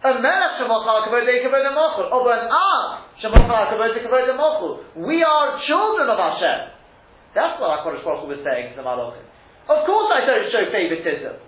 [0.00, 2.08] A melech shemachal kavod kavod mochel.
[2.08, 5.06] Over an av shemachal kavod kavod mochel.
[5.06, 6.72] We are children of Hashem.
[7.34, 9.26] That's what HaKadosh Baruch Hu was saying to the Malachim.
[9.70, 11.38] Of course I don't show favoritism.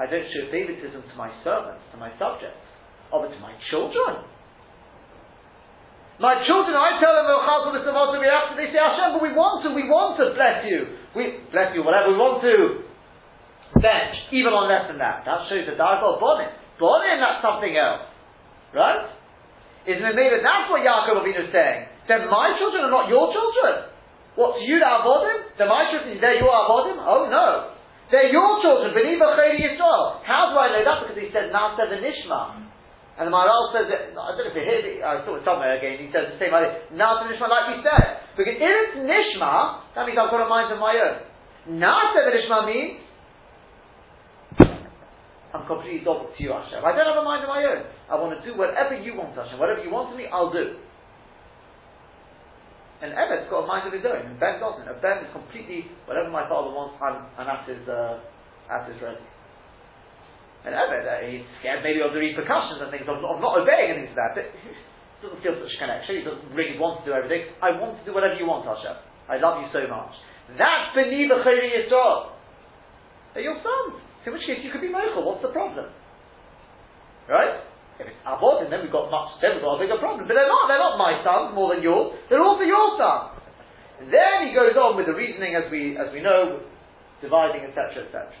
[0.00, 2.64] I don't show favoritism to my servants, to my subjects,
[3.12, 4.24] or to my children.
[6.20, 9.64] My children, I tell them, oh, we have to, they say, Hashem, but we want
[9.64, 11.00] to, we want to bless you.
[11.16, 12.84] We bless you, whatever we want to.
[13.80, 15.24] Bench, even on less than that.
[15.24, 16.52] That shows the dark of bonnet.
[16.80, 18.08] Bonim, that's something else.
[18.72, 19.04] Right?
[19.88, 21.88] Isn't it maybe that's what Yaakov Avinu is saying?
[22.08, 23.88] Then my children are not your children.
[24.38, 25.58] What, to you, the Avodim?
[25.58, 26.98] Then my children, they're your Avodim?
[27.02, 27.74] Oh no.
[28.10, 30.22] They're your children, Beniva Chayri Yisrael.
[30.26, 30.96] How do I know that?
[31.06, 32.66] Because he said, Nasa Nishma.
[33.18, 35.44] And the Maharal says that, I don't know if you hear it, I saw it
[35.46, 38.34] somewhere again, he says the same idea, Nasa Nishma like he said.
[38.34, 41.22] Because if it's Nishma, that means I've got a mind of my own.
[41.78, 42.98] Nasa Nishma means,
[45.54, 46.82] I'm completely double to you, Hashem.
[46.82, 47.82] I don't have a mind of my own.
[48.10, 49.58] I want to do whatever you want, Hashem.
[49.58, 50.78] Whatever you want of me, I'll do.
[53.00, 54.84] And Evet's got a mind of his own, and Ben doesn't.
[54.84, 58.20] And Ben is completely, whatever my father wants, I'm, I'm at his, uh,
[58.68, 59.24] at his ready.
[60.68, 63.96] And Evet, uh, he's scared maybe of the repercussions and things of, of not obeying
[63.96, 66.20] and things like that, but he doesn't feel such a connection.
[66.20, 67.48] He doesn't really want to do everything.
[67.64, 69.00] I want to do whatever you want, Hashem.
[69.32, 70.12] I love you so much.
[70.60, 72.36] That's beneath the Chayri Yisrael.
[73.32, 74.02] They're your sons.
[74.28, 75.88] In which case you could be Michael, what's the problem?
[78.38, 80.28] If then we've got much, then we've got a bigger problem.
[80.28, 83.40] But they're not, they're not my sons more than yours, they're also your sons.
[83.98, 86.64] And then he goes on with the reasoning as we, as we know,
[87.20, 88.32] dividing, etc., etc.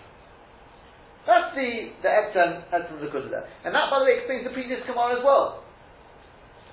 [1.28, 3.44] That's the, the Etzem, Etzem the there.
[3.66, 5.62] And that, by the way, explains the previous Gemara as well.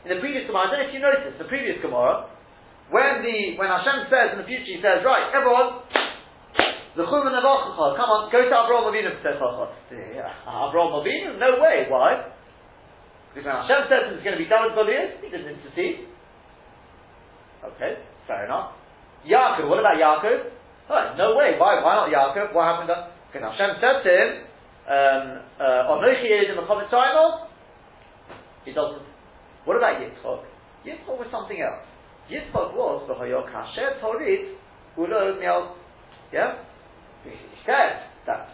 [0.07, 2.31] In the previous Gemara, I don't know if you noticed, the previous Gemara,
[2.87, 5.83] when the, when Hashem says in the future, he says, right, everyone,
[6.95, 9.67] the Chuman of come on, go to Avraham Avinu for.
[10.47, 11.35] Avraham Avinu?
[11.35, 11.85] No way.
[11.91, 12.36] Why?
[13.45, 16.09] Hashem says it's going to be with Goliath, he didn't intercede.
[17.61, 18.73] Okay, fair enough.
[19.27, 20.49] Yaakov, what about Yaakov?
[20.89, 21.59] Oh, no way.
[21.59, 21.83] Why?
[21.83, 22.53] Why not Yaakov?
[22.53, 22.93] What happened?
[23.27, 24.29] Because Hashem said to him,
[24.87, 26.87] um, uh, Anochi is in the Chomet
[28.63, 29.03] He doesn't.
[29.65, 30.43] What about Yitzchok?
[30.85, 31.83] Yitzchok was something else.
[32.31, 34.55] Yitzchok was the Hoyok Hasher Torit
[34.97, 35.75] Ulo
[36.31, 36.63] Yeah?
[37.23, 37.31] He
[37.65, 38.49] said that,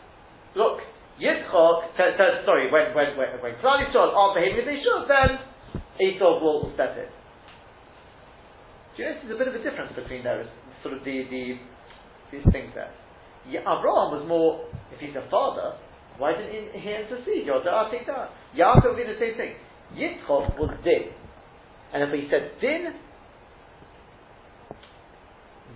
[0.56, 0.80] look,
[1.22, 5.06] Yitzchok, t- t- sorry, when, when, when, when Klal Yisrael are behaving as they should,
[5.06, 5.38] then
[6.02, 7.10] Esau will step in.
[8.98, 10.50] Do you notice there's a bit of a difference between those,
[10.82, 11.58] sort of the, the
[12.34, 12.94] these things there?
[13.46, 15.78] Yeah, Abraham was more, if he's a father,
[16.18, 17.46] why didn't he, intercede?
[17.46, 18.30] Yodah, take that.
[18.58, 19.54] Yaakov did the same thing.
[19.94, 21.14] Yitzchok was din.
[21.94, 22.94] And if he said din,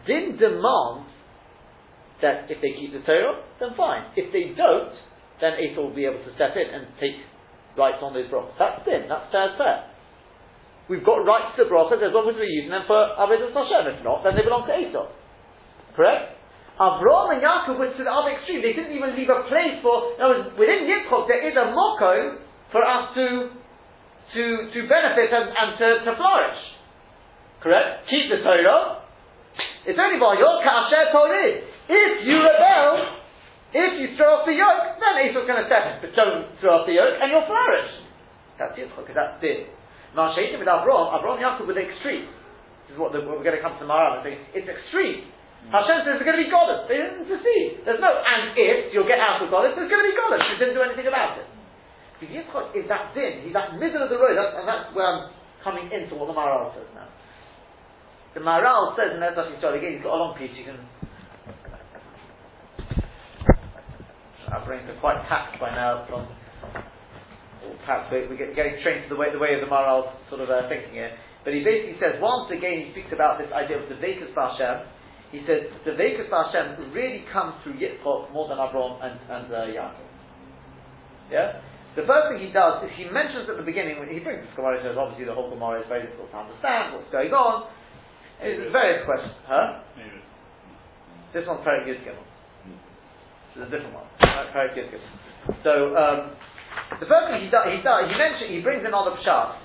[0.05, 1.09] din demands
[2.21, 4.09] that if they keep the Torah, then fine.
[4.15, 4.93] If they don't,
[5.41, 7.21] then Esau will be able to step in and take
[7.77, 8.57] rights on those brachas.
[8.57, 9.05] That's sin.
[9.05, 9.77] That's fair, fair.
[10.89, 13.83] We've got rights to the brachas as long as we're using them for Avodah Hashem.
[13.93, 15.05] If not, then they belong to Esau.
[15.93, 16.37] Correct?
[16.77, 18.61] Avraham and Yaakov went to the other extreme.
[18.61, 20.13] They didn't even leave a place for.
[20.13, 22.37] In other words, within Yitzchok there is a moko
[22.69, 23.25] for us to
[24.37, 24.43] to
[24.77, 26.61] to benefit and, and to, to flourish.
[27.65, 28.05] Correct?
[28.13, 29.01] Keep the Torah.
[29.89, 31.65] It's only by your kasher Torah.
[31.89, 33.16] If you rebel,
[33.75, 35.95] if you throw off the yoke, then Esau's going to step in.
[35.99, 37.91] But don't throw off the yoke and you'll flourish.
[38.55, 39.67] That's Yitzchak, because that's din.
[40.15, 42.31] Mashaitim with Avraham, Avraham Yaakov with the extreme.
[42.87, 45.27] This is what, the, what we're going to come to tomorrow and say, it's extreme.
[45.67, 45.75] Mm.
[45.75, 46.87] Hashem says there's going to be Goddess.
[46.87, 47.83] They didn't see.
[47.83, 50.47] There's no, and if you'll get out of Goddess, there's going to be Goddess.
[50.47, 51.47] He didn't do anything about it.
[52.17, 53.43] Because Yitzchak is that din.
[53.43, 54.39] He's that middle of the road.
[54.39, 57.11] That's, and that's where I'm coming into what the Maharal says now.
[58.33, 60.79] The Maharal says, and that's actually again, he's got a long piece, you can
[64.67, 66.27] are quite taxed by now from,
[67.85, 70.49] perhaps we, we're getting trained to the way, the way of the Maharal's sort of
[70.49, 71.15] uh, thinking here.
[71.47, 74.83] But he basically says, once again, he speaks about this idea of the Vekas Hashem.
[75.31, 79.71] He says, the Vekas Hashem really comes through Yitzchok more than Abraham and, and uh,
[79.71, 80.07] Yaakov.
[81.31, 81.63] Yeah?
[81.95, 84.53] The first thing he does is he mentions at the beginning, when he brings this
[84.53, 87.71] Gemara, says obviously the whole Gemara is very difficult to understand what's going on.
[88.37, 89.33] It's various questions.
[89.49, 89.81] Huh?
[89.97, 90.21] Maybe.
[91.33, 92.21] This one's very good Gimel.
[93.57, 94.05] This is a different one.
[95.65, 96.37] So, um,
[97.01, 99.57] the first thing he does, he does, he mentions, he brings in other pshat,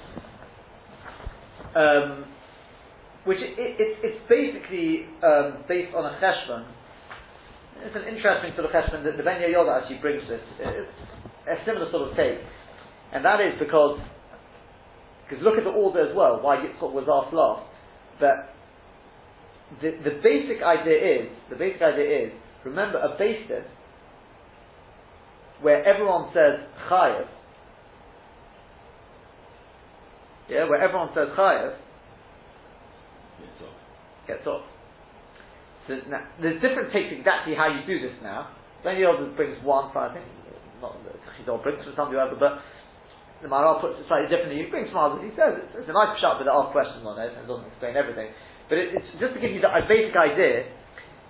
[1.76, 2.24] um,
[3.24, 6.64] which it, it, it, it's basically um, based on a cheshbon.
[7.84, 10.40] It's an interesting sort of cheshbon that the Ben Yehoyada actually brings this.
[11.44, 12.38] A similar sort of take,
[13.12, 14.00] and that is because
[15.28, 16.40] because look at the order as well.
[16.40, 17.68] Why Yitzchok was asked last,
[18.20, 18.56] but
[19.84, 22.32] the, the basic idea is, the basic idea is,
[22.64, 23.68] remember a basis
[25.62, 27.26] where everyone says chayav,
[30.50, 31.76] yeah, where everyone says chayav,
[33.40, 33.78] It's off.
[34.26, 34.66] gets off.
[35.86, 38.54] So now, there's different takes exactly how you do this now.
[38.84, 40.26] Then the other brings one, so I think,
[40.82, 40.98] not
[41.38, 42.58] Chizol brings from something whatever, but
[43.42, 44.62] the Maharal puts it slightly differently.
[44.62, 47.02] He brings some others, he says it's, it's a nice shot, but there are questions
[47.06, 48.30] on it, and it doesn't explain everything.
[48.70, 50.70] But it, it's just to give you the a basic idea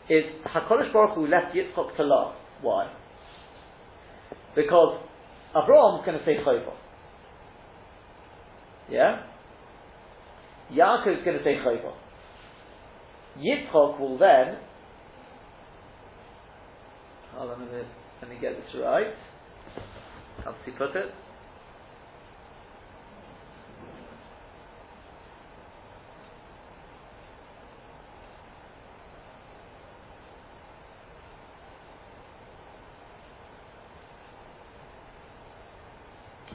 [0.08, 2.36] is Hakadosh Baruch Hu left Yitzchok to last.
[2.60, 2.92] Why?
[4.54, 5.00] Because
[5.50, 6.74] Abraham's going to say Chayvah.
[8.90, 9.22] Yeah.
[10.72, 11.94] Yaakov's going to say Chayvah.
[13.38, 14.58] Yitzchok will then.
[17.34, 17.86] Hold on a minute.
[18.20, 19.14] Let me get this right.
[20.44, 21.10] How does he put it?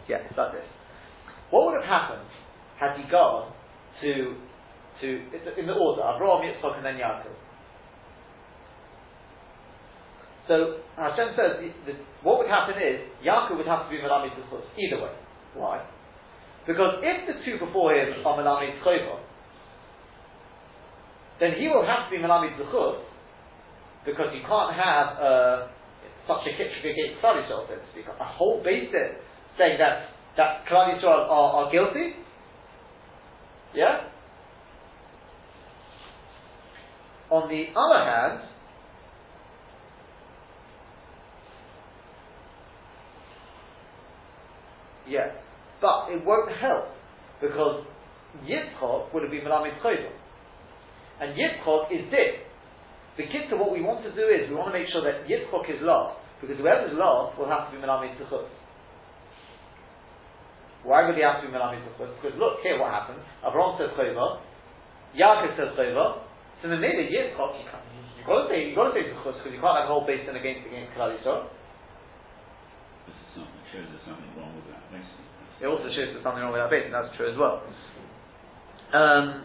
[0.07, 0.69] Yeah, it's like this.
[1.49, 2.29] What would have happened
[2.79, 3.51] had he gone
[4.01, 4.35] to
[5.01, 5.07] to
[5.57, 7.33] in the order Avraham, Yitzchak, and then Yaakov?
[10.47, 14.31] So Hashem says the, the, what would happen is Yaakov would have to be Melamid
[14.37, 15.11] Zechus either way.
[15.55, 15.85] Why?
[16.65, 19.19] Because if the two before him are Melamid Chayva,
[21.39, 23.03] then he will have to be Melamid Zechus
[24.05, 25.67] because you can't have uh,
[26.27, 26.79] such a kitchen
[27.21, 27.33] so
[27.67, 28.05] to speak.
[28.07, 29.19] A whole basis
[29.57, 32.13] saying that that Klal Yisrael are, are guilty.
[33.73, 34.07] Yeah.
[37.29, 38.47] On the other hand,
[45.09, 45.33] yeah,
[45.81, 46.85] but it won't help
[47.41, 47.83] because
[48.45, 50.13] Yitzchok would have been Melamed Chayvah.
[51.19, 52.45] And Yitzchok is dead.
[53.17, 55.27] The kid to what we want to do is we want to make sure that
[55.27, 58.47] Yitzchok is last because whoever's last will have to be Melamed Tzechus.
[60.87, 62.15] Why would he to be Melamed Tzechus?
[62.15, 63.19] Because look, here what happens.
[63.43, 64.39] Abraham says Chayvah,
[65.19, 66.23] Yaakov says Chayvah,
[66.63, 67.83] so then maybe Yitzchok, you can't,
[68.15, 70.07] you've got to say, you've got to say Tzechus because you can't have a whole
[70.07, 71.51] beis din against, against Klal Yisrael.
[73.03, 74.79] Is shows there's something wrong with that.
[75.59, 77.59] It also shows there's something wrong with that beis din, that's true as well.
[78.95, 79.43] Um,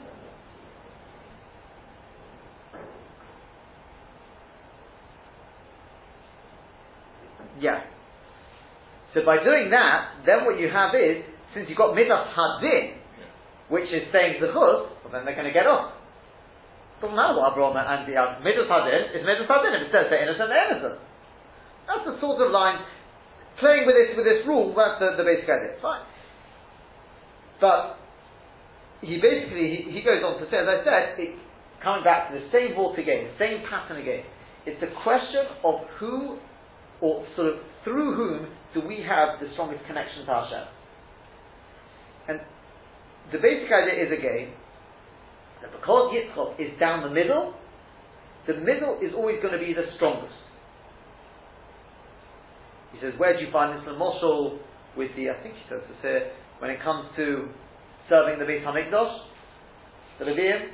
[7.58, 7.82] yeah.
[9.12, 12.98] So by doing that, then what you have is, since you've got midas hadin,
[13.68, 15.92] which is saying the chus, well then they're going to get off.
[17.00, 19.72] Doesn't matter what Abraham and the uh, midas hadin is midas hadin.
[19.76, 20.96] If it says they're innocent, they're innocent.
[21.88, 22.80] That's the sort of line
[23.58, 24.72] playing with this with this rule.
[24.72, 25.76] That's the, the basic idea.
[25.82, 26.06] Fine.
[27.60, 27.98] But
[29.02, 31.38] he basically he, he goes on to say, as I said, it's
[31.82, 34.22] coming back to the same vault again, the same pattern again.
[34.64, 36.38] It's a question of who,
[37.02, 40.66] or sort of through whom, do we have the strongest connection to Hashem.
[42.28, 42.40] And
[43.32, 44.54] the basic idea is again
[45.62, 47.54] that because Yitzchok is down the middle,
[48.46, 50.34] the middle is always going to be the strongest.
[52.92, 53.84] He says, where do you find this?
[53.86, 54.58] The Moshul
[54.96, 57.48] with the, I think he says this here, when it comes to
[58.08, 59.18] serving the Beit HaMikdash,
[60.18, 60.68] the Levium,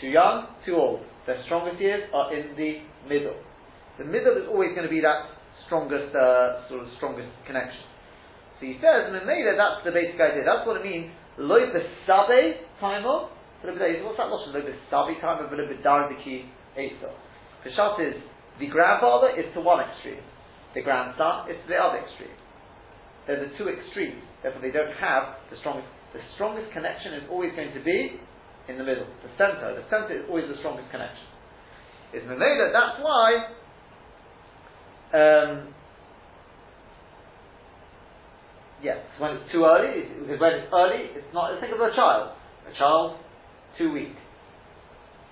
[0.00, 1.00] too young, too old.
[1.26, 3.36] Their strongest years are in the middle.
[3.98, 5.28] The middle is always going to be that
[5.66, 7.89] strongest, uh, sort of strongest connection.
[8.60, 10.44] So he says, Memela, that's the basic idea.
[10.44, 11.08] That's what it means.
[11.40, 13.32] Loy besabe timer.
[13.64, 14.52] What's that notion?
[14.52, 16.44] Loy besabe timer, but bedardiki
[16.76, 17.08] esa.
[17.64, 18.20] Peshat is
[18.60, 20.20] the grandfather is to one extreme,
[20.74, 22.36] the grandson is to the other extreme.
[23.26, 24.20] They're the two extremes.
[24.42, 25.88] Therefore, they don't have the strongest.
[26.12, 28.20] The strongest connection is always going to be
[28.68, 29.72] in the middle, the center.
[29.72, 31.24] The center is always the strongest connection.
[32.12, 32.68] Is Memela.
[32.68, 33.28] That's why
[35.16, 35.72] um,
[38.80, 42.32] Yes, when it's too early, because when it's early, it's not, think of a child.
[42.64, 43.20] A child,
[43.76, 44.16] too weak.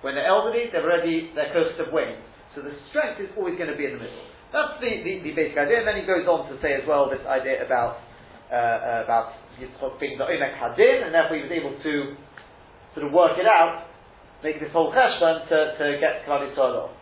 [0.01, 2.21] When they're elderly, they're already, coasts have waned.
[2.53, 4.25] So the strength is always going to be in the middle.
[4.53, 5.81] That's the, the, the basic idea.
[5.81, 8.01] And then he goes on to say as well this idea about,
[8.53, 9.33] uh, about
[9.97, 11.93] being the Omek Hadin, and therefore he was able to
[12.93, 13.89] sort of work it out,
[14.41, 16.93] make this whole cheshbon to, to get Klal Yisrael off.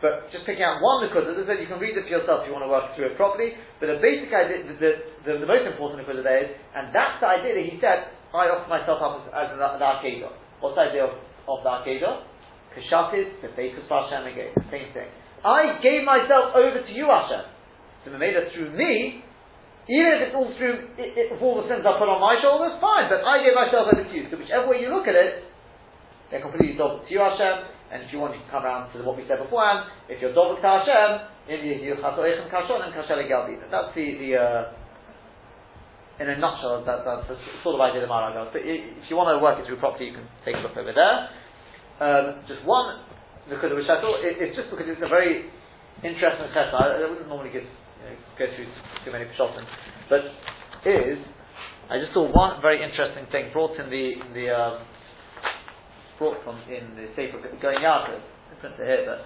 [0.00, 2.44] But just picking out one because, as I said, you can read it for yourself
[2.44, 3.52] if you want to work through it properly.
[3.76, 4.90] But the basic idea, the, the,
[5.28, 8.48] the, the most important because there is, and that's the idea that he said, I
[8.48, 10.32] offer myself up as, as the, the Akedah.
[10.64, 11.12] What's the idea of,
[11.44, 12.24] of the Akedah?
[12.72, 15.10] Kashatis, Befekus Hashem again, same thing.
[15.44, 17.44] I gave myself over to you, Hashem.
[18.04, 19.20] So Mamela through me,
[19.90, 23.10] even if it's all through, if all the sins are put on my shoulders, fine,
[23.10, 24.30] but I gave myself over to you.
[24.30, 25.44] So whichever way you look at it,
[26.30, 29.02] they're completely sold to you, Hashem, and if you want, you can come around to
[29.02, 29.90] what we said beforehand.
[30.06, 31.10] If you're Dovuk to Hashem,
[31.50, 33.66] you Chasoichem Kashon and Galbina.
[33.66, 34.62] That's the, the uh,
[36.20, 38.52] in a nutshell, that, that's the sort of idea the Maharal goes.
[38.52, 40.92] But if you want to work it through properly, you can take a look over
[40.92, 41.16] there.
[41.96, 43.00] Um, just one,
[43.48, 45.48] because which I thought, it, it's just because it's a very
[46.04, 46.76] interesting chesed.
[46.76, 48.68] I, I wouldn't normally give, you know, go through
[49.04, 49.64] too many pshatim,
[50.12, 50.28] but
[50.84, 51.18] is,
[51.88, 54.84] I just saw one very interesting thing brought in the, in the, um,
[56.20, 58.20] brought from in the Sefer Iyun Yaakov.
[58.52, 59.24] It's not to hear, but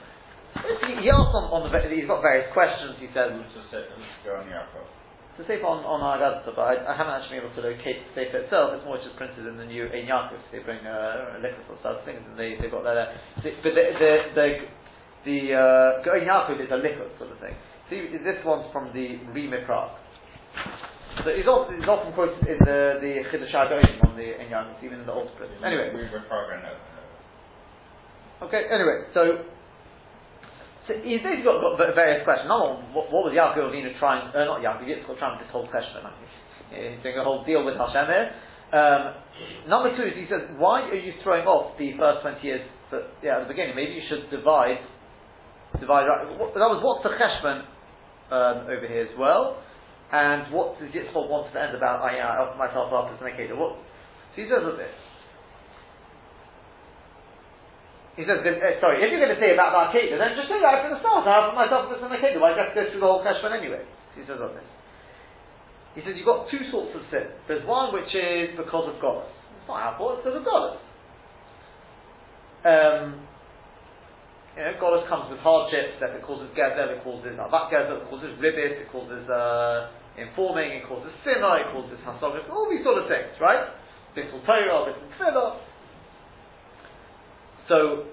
[1.03, 2.95] he, asked on, on the he's got various questions.
[3.03, 4.86] He said Who's the se- who's going Yaakov?
[5.34, 8.12] to Sefer on on Agadata, but I, I haven't actually been able to locate the
[8.14, 8.78] Sefer itself.
[8.78, 10.38] It's more just printed in the new Ein Yaakov.
[10.55, 13.11] They bring uh, liquids or such things, and they they got that there.
[13.42, 14.49] The- But the the the,
[15.26, 17.59] the uh, Yaakov is a liquid sort of thing.
[17.90, 19.90] See, this one's from the Rime Prague.
[21.23, 25.12] So he's often, often quoted in the the Chiddush on the Yaakov, even in the
[25.12, 25.53] old print.
[25.62, 26.75] Anyway, we no.
[28.43, 29.47] Okay, anyway, so,
[30.85, 32.51] so he's basically got, got various questions.
[32.51, 35.53] Number one, what, what was Yaakov Avinu trying, uh, not Yaakov, Yitzchak trying with this
[35.55, 36.03] whole question.
[36.03, 38.27] I mean, he's doing a whole deal with Hashem here.
[38.75, 39.03] Um,
[39.71, 43.07] number two is he says, why are you throwing off the first 20 years, that,
[43.23, 44.83] yeah, at the beginning, maybe you should divide,
[45.79, 47.62] divide, right, that was what's the cheshbon
[48.35, 49.62] um, over here as well,
[50.15, 53.35] and what does Yitzchak want to end about, I, I offer myself up as an
[53.35, 53.59] Akedah.
[53.59, 53.83] What,
[54.31, 54.95] so he says this.
[58.15, 60.62] He says, uh, sorry, if you're going to say about the Akedah, then just say
[60.62, 61.27] that from the start.
[61.27, 62.39] I offer myself as an Akedah.
[62.39, 63.83] Why do I have to go through the whole cheshbon anyway?
[64.15, 64.71] So he says this.
[65.99, 67.35] He says you've got two sorts of sin.
[67.51, 69.27] There's one which is because of God.
[69.27, 70.79] It's not our fault, it's because of God.
[72.62, 73.03] Um,
[74.55, 78.07] you know, Goddess comes with hardships, that it causes gezer, it causes avat gezer, it
[78.07, 82.99] causes ribbit, it causes uh, informing, it causes sinner, it causes hasagas, all these sort
[83.03, 83.75] of things, right?
[84.15, 85.59] Bittul Torah, bittul tefillah.
[87.67, 88.07] So,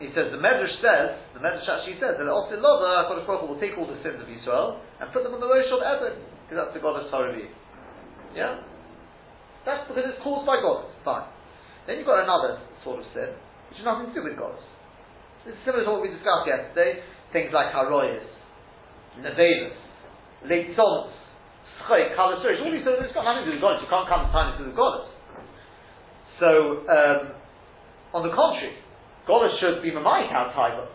[0.00, 3.60] he says, the Medrash says, the Medrash actually says that Osil Loda, HaKadosh Baruch will
[3.60, 6.56] take all the sins of Israel and put them on the Rosh of Eden, because
[6.64, 7.52] that's the goddess Haravi.
[8.32, 8.64] Yeah?
[9.66, 10.88] That's because it's caused by God.
[11.04, 11.28] Fine.
[11.84, 13.36] Then you've got another sort of sin,
[13.68, 14.40] which has nothing to do with.
[15.44, 17.04] This is similar to what we discussed yesterday.
[17.32, 18.24] Things like Haroyas,
[20.46, 21.12] Nevedas, Leitzonus,
[21.86, 23.80] Schoi, Kalasurish, all these things, it's got nothing to do with goddess.
[23.82, 25.08] You can't come and time into the goddess.
[26.38, 27.20] So, um,
[28.14, 28.76] on the contrary,
[29.26, 30.88] goddess should be Mamayik out Tiber.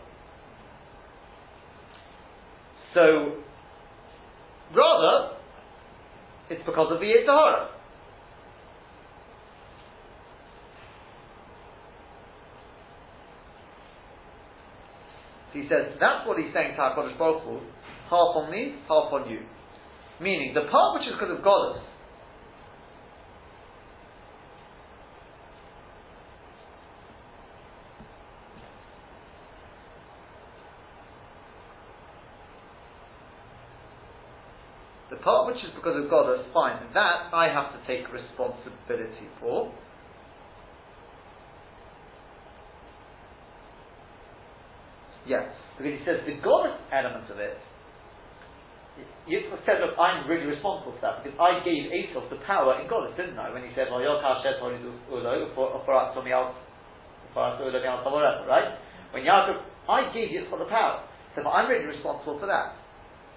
[2.94, 3.36] So,
[4.74, 5.36] rather,
[6.50, 7.68] it's because of the Yetzer Hara.
[15.52, 17.60] So he says, that's what he's saying to HaKadosh Baruch Hu,
[18.10, 19.40] half on me, half on you.
[20.20, 21.82] Meaning, the part which is because of goddess,
[35.10, 36.82] The part which is because of God is fine.
[36.92, 39.72] That I have to take responsibility for.
[45.26, 45.46] Yes,
[45.78, 47.58] because he says the God element of it.
[49.26, 52.86] Yitzchak said, look, I'm really responsible for that because I gave Esav the power in
[52.86, 53.50] God, didn't I?
[53.50, 54.04] When he said, right?
[59.12, 61.02] When Yaakov, I gave Yitzchak the power.
[61.36, 62.80] So I'm really responsible for that.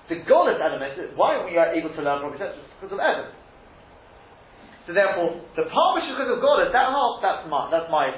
[0.08, 3.30] The godless element, is why are we able to learn from Just because of Evan.
[4.90, 8.10] So therefore, the part which is because of godless, that half, that's my, that's my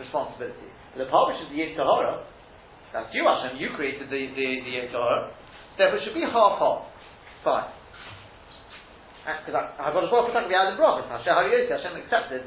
[0.00, 0.72] responsibility.
[0.96, 2.24] But the part which is the Yetzer Hara,
[2.96, 5.36] that's you Hashem, you created the, the, the Yetzer Hara,
[5.78, 6.84] therefore it should be half-half.
[7.46, 7.70] Fine.
[9.24, 11.06] Because I've got a bracha that can be added bracha.
[11.06, 12.42] Hashem, you Hashem accepted,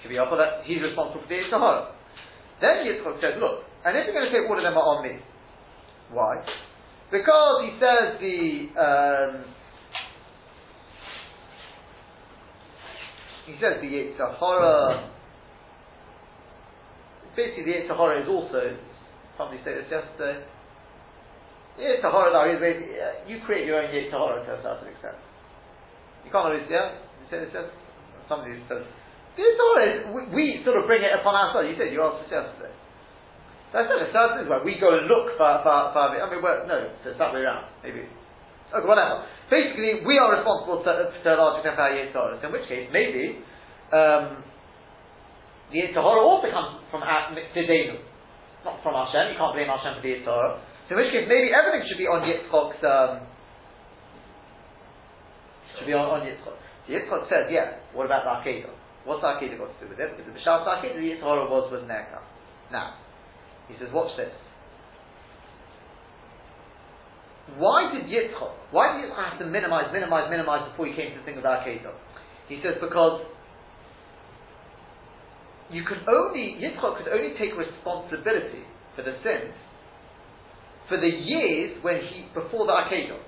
[0.00, 1.92] should be offered that he's responsible for the Yetzer Hara.
[2.60, 5.02] Then Yitzchak says, look, and if you're going to say all of them are on
[5.04, 5.20] me,
[6.12, 6.44] why?
[7.10, 8.38] Because he says the
[8.76, 9.44] um,
[13.46, 15.10] he says the Yetzer Hara,
[17.34, 18.76] basically the Yetzer Hara is also,
[19.38, 20.44] somebody said this yesterday,
[21.76, 24.88] Yetzer Hara now is basically, uh, you create your own Yetzer Hara to a certain
[24.88, 25.20] extent.
[26.24, 27.84] You can't always, yeah, you said this yesterday?
[28.28, 28.84] Somebody says,
[29.36, 32.24] Yetzer Hara is, we, we sort of bring it upon ourselves, you said, you asked
[32.24, 32.72] this yesterday.
[33.76, 36.40] That's not a certain thing where we go and look for, for, for I mean,
[36.40, 38.08] well, no, so it's that way around, maybe.
[38.72, 39.28] Okay, whatever.
[39.52, 42.40] Basically, we are responsible to, to a large extent for our Yetzer Hara.
[42.40, 43.44] in which case, maybe,
[43.92, 44.40] um,
[45.68, 48.00] the Yetzer Hara also comes from Didenu,
[48.64, 49.34] not from Hashem.
[49.34, 50.56] You can't blame Hashem for the Yetzer Hara.
[50.88, 53.26] So in which case, maybe everything should be on Yitzchok's, um,
[55.74, 56.54] should be on, on Yitzchok.
[56.86, 58.70] So Yitzchok says, yeah, what about the?
[59.02, 60.14] What's the Akedah got to do with it?
[60.14, 62.22] Because the the Yetzer Hara was, was Nerka.
[62.70, 62.98] Now,
[63.66, 64.30] he says, watch this.
[67.58, 71.18] Why did Yitzchok, why did Yitzchok have to minimize, minimize, minimize before he came to
[71.18, 71.94] the thing of Akedah?
[72.48, 73.26] He says because
[75.70, 78.62] you could only, Yitzchok could only take responsibility
[78.94, 79.54] for the sins
[80.88, 83.18] for the years when he, before the Akedah.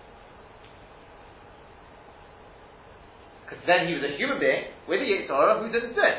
[3.44, 6.14] Because then he was a human being with a Yetzer Hara who didn't sin.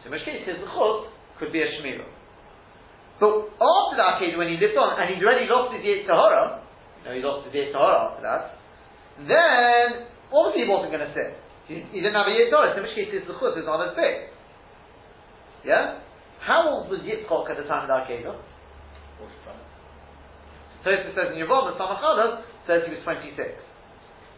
[0.00, 2.06] So in which case his chut could be a Shmira.
[3.18, 6.62] But after the Akedah, when he lived on, and he'd already lost his Yetzer Hara,
[7.04, 8.42] know, he lost his Yetzer Hara after that,
[9.26, 11.30] then obviously he wasn't going to sin.
[11.66, 13.96] He, he didn't have a Yetzer Hara, in which case his Zechut is not his
[13.96, 14.30] big.
[15.66, 16.00] Yeah?
[16.40, 18.38] How old was Yitzchok at the time of the Akedah?
[20.86, 23.34] Tosfos says in Yevom, the Samachalav says he was 26.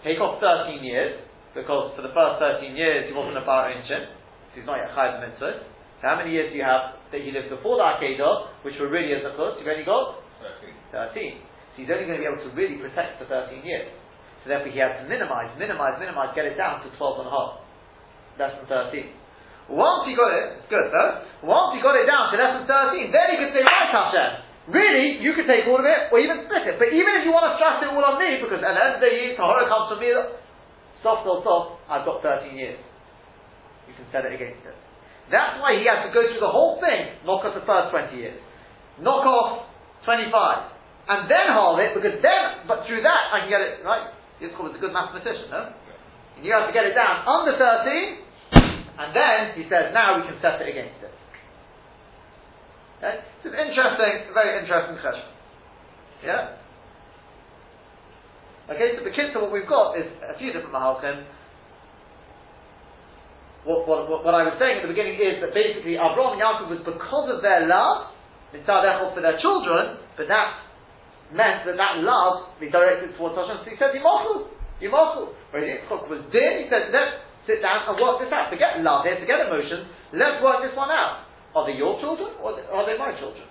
[0.05, 1.21] Take off 13 years,
[1.53, 4.93] because for the first 13 years he wasn't a Bar Inchin, so he's not yet
[4.97, 5.67] Chayv Mitzvah.
[6.01, 8.89] So how many years do you have that he lived before the Akedah, which were
[8.89, 9.61] really as a Zechut?
[9.61, 10.25] You've only got
[10.93, 11.45] 13.
[11.45, 13.89] 13 he's only going to be able to really protect for 13 years.
[14.45, 17.33] So therefore he has to minimize, minimize, minimize, get it down to 12 and a
[17.33, 17.53] half.
[18.37, 19.73] Less than 13.
[19.73, 21.25] Once he got it, it's good though.
[21.45, 24.31] Once he got it down to less than 13, then he could say, right Hashem,
[24.71, 26.77] really, you could take all of it, or even split it.
[26.79, 28.95] But even if you want to stress it all on me, because at the end
[28.97, 30.11] of the day, Tahara comes from me,
[31.03, 32.81] soft or soft, I've got 13 years.
[33.91, 34.77] You can set it against it.
[35.31, 38.19] That's why he has to go through the whole thing, knock off the first 20
[38.19, 38.39] years.
[38.99, 39.71] Knock off
[40.05, 40.31] 25
[41.11, 44.15] and then halve it, because then, but through that I can get it, right?
[44.39, 45.75] Yitzchak was a good mathematician, no?
[46.39, 48.23] And you have to get it down under 13,
[48.95, 51.11] and then he says, now we can set it against it.
[53.01, 53.17] Okay?
[53.41, 55.25] It's an interesting, very interesting question.
[56.21, 56.61] Yeah?
[58.69, 61.25] Okay, so the kids, so what we've got is a few different mahalchim.
[63.65, 66.41] What, what, what, what, I was saying at the beginning is that basically Abraham and
[66.41, 68.13] Yaakov was because of their love,
[68.53, 68.85] mitzad
[69.17, 70.61] for their children, but that
[71.33, 73.65] meant that that love be directed towards Hashem.
[73.65, 74.49] So he said, Yimochu,
[74.85, 75.33] Yimochu.
[75.53, 78.53] Whereas Yitzchok was din, he said, let's sit down and work this out.
[78.53, 81.30] Forget love here, forget emotion, let's work this one out.
[81.55, 83.47] Are they your children, or are they my children?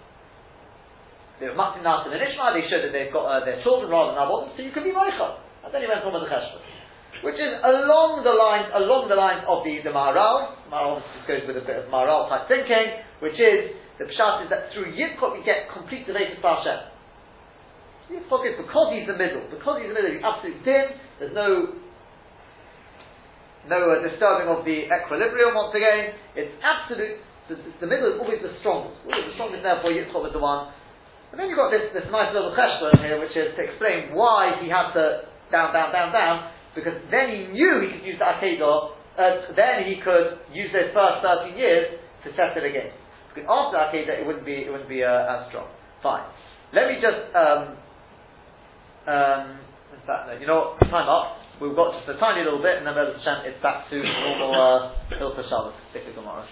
[1.40, 4.16] They were Matin Natan and Ishmael, they showed that they've got uh, their children rather
[4.16, 5.40] than Avon, so you can be Moicha.
[5.64, 6.64] And then he went on with the Cheshbon.
[7.24, 10.56] Which is along the lines, along the lines of the, the Maharal.
[10.72, 14.50] Maharal obviously goes with a bit of Maharal type thinking, which is, the Pshat is
[14.52, 16.80] that through Yitzchok we get complete related to Hashem.
[18.16, 19.44] Yitzchok is because he's the middle.
[19.52, 20.96] Because he's the middle, he's absolute dim.
[21.20, 21.76] There's no
[23.68, 25.52] no uh, disturbing of the equilibrium.
[25.52, 27.20] Once again, it's absolute.
[27.50, 29.02] The, the middle is always the strongest.
[29.04, 29.66] Always the strongest.
[29.66, 30.70] Therefore, Yitzchok was the one.
[31.34, 34.58] And then you've got this, this nice little cheshbon here, which is to explain why
[34.62, 38.26] he had to down, down, down, down, because then he knew he could use the
[38.26, 42.94] Akedah, uh, then he could use those first 13 years to set it again.
[43.34, 45.70] Because after Akedah, it wouldn't be, it wouldn't be uh, as strong.
[46.02, 46.26] Fine.
[46.74, 47.78] Let me just um,
[49.10, 49.58] um,
[49.90, 50.90] in fact, you know what?
[50.90, 51.42] Time up.
[51.58, 55.18] We've got just a tiny little bit, and then Hashem, it's back to normal uh,
[55.18, 55.76] Hilchos Shabbos,
[56.16, 56.46] tomorrow.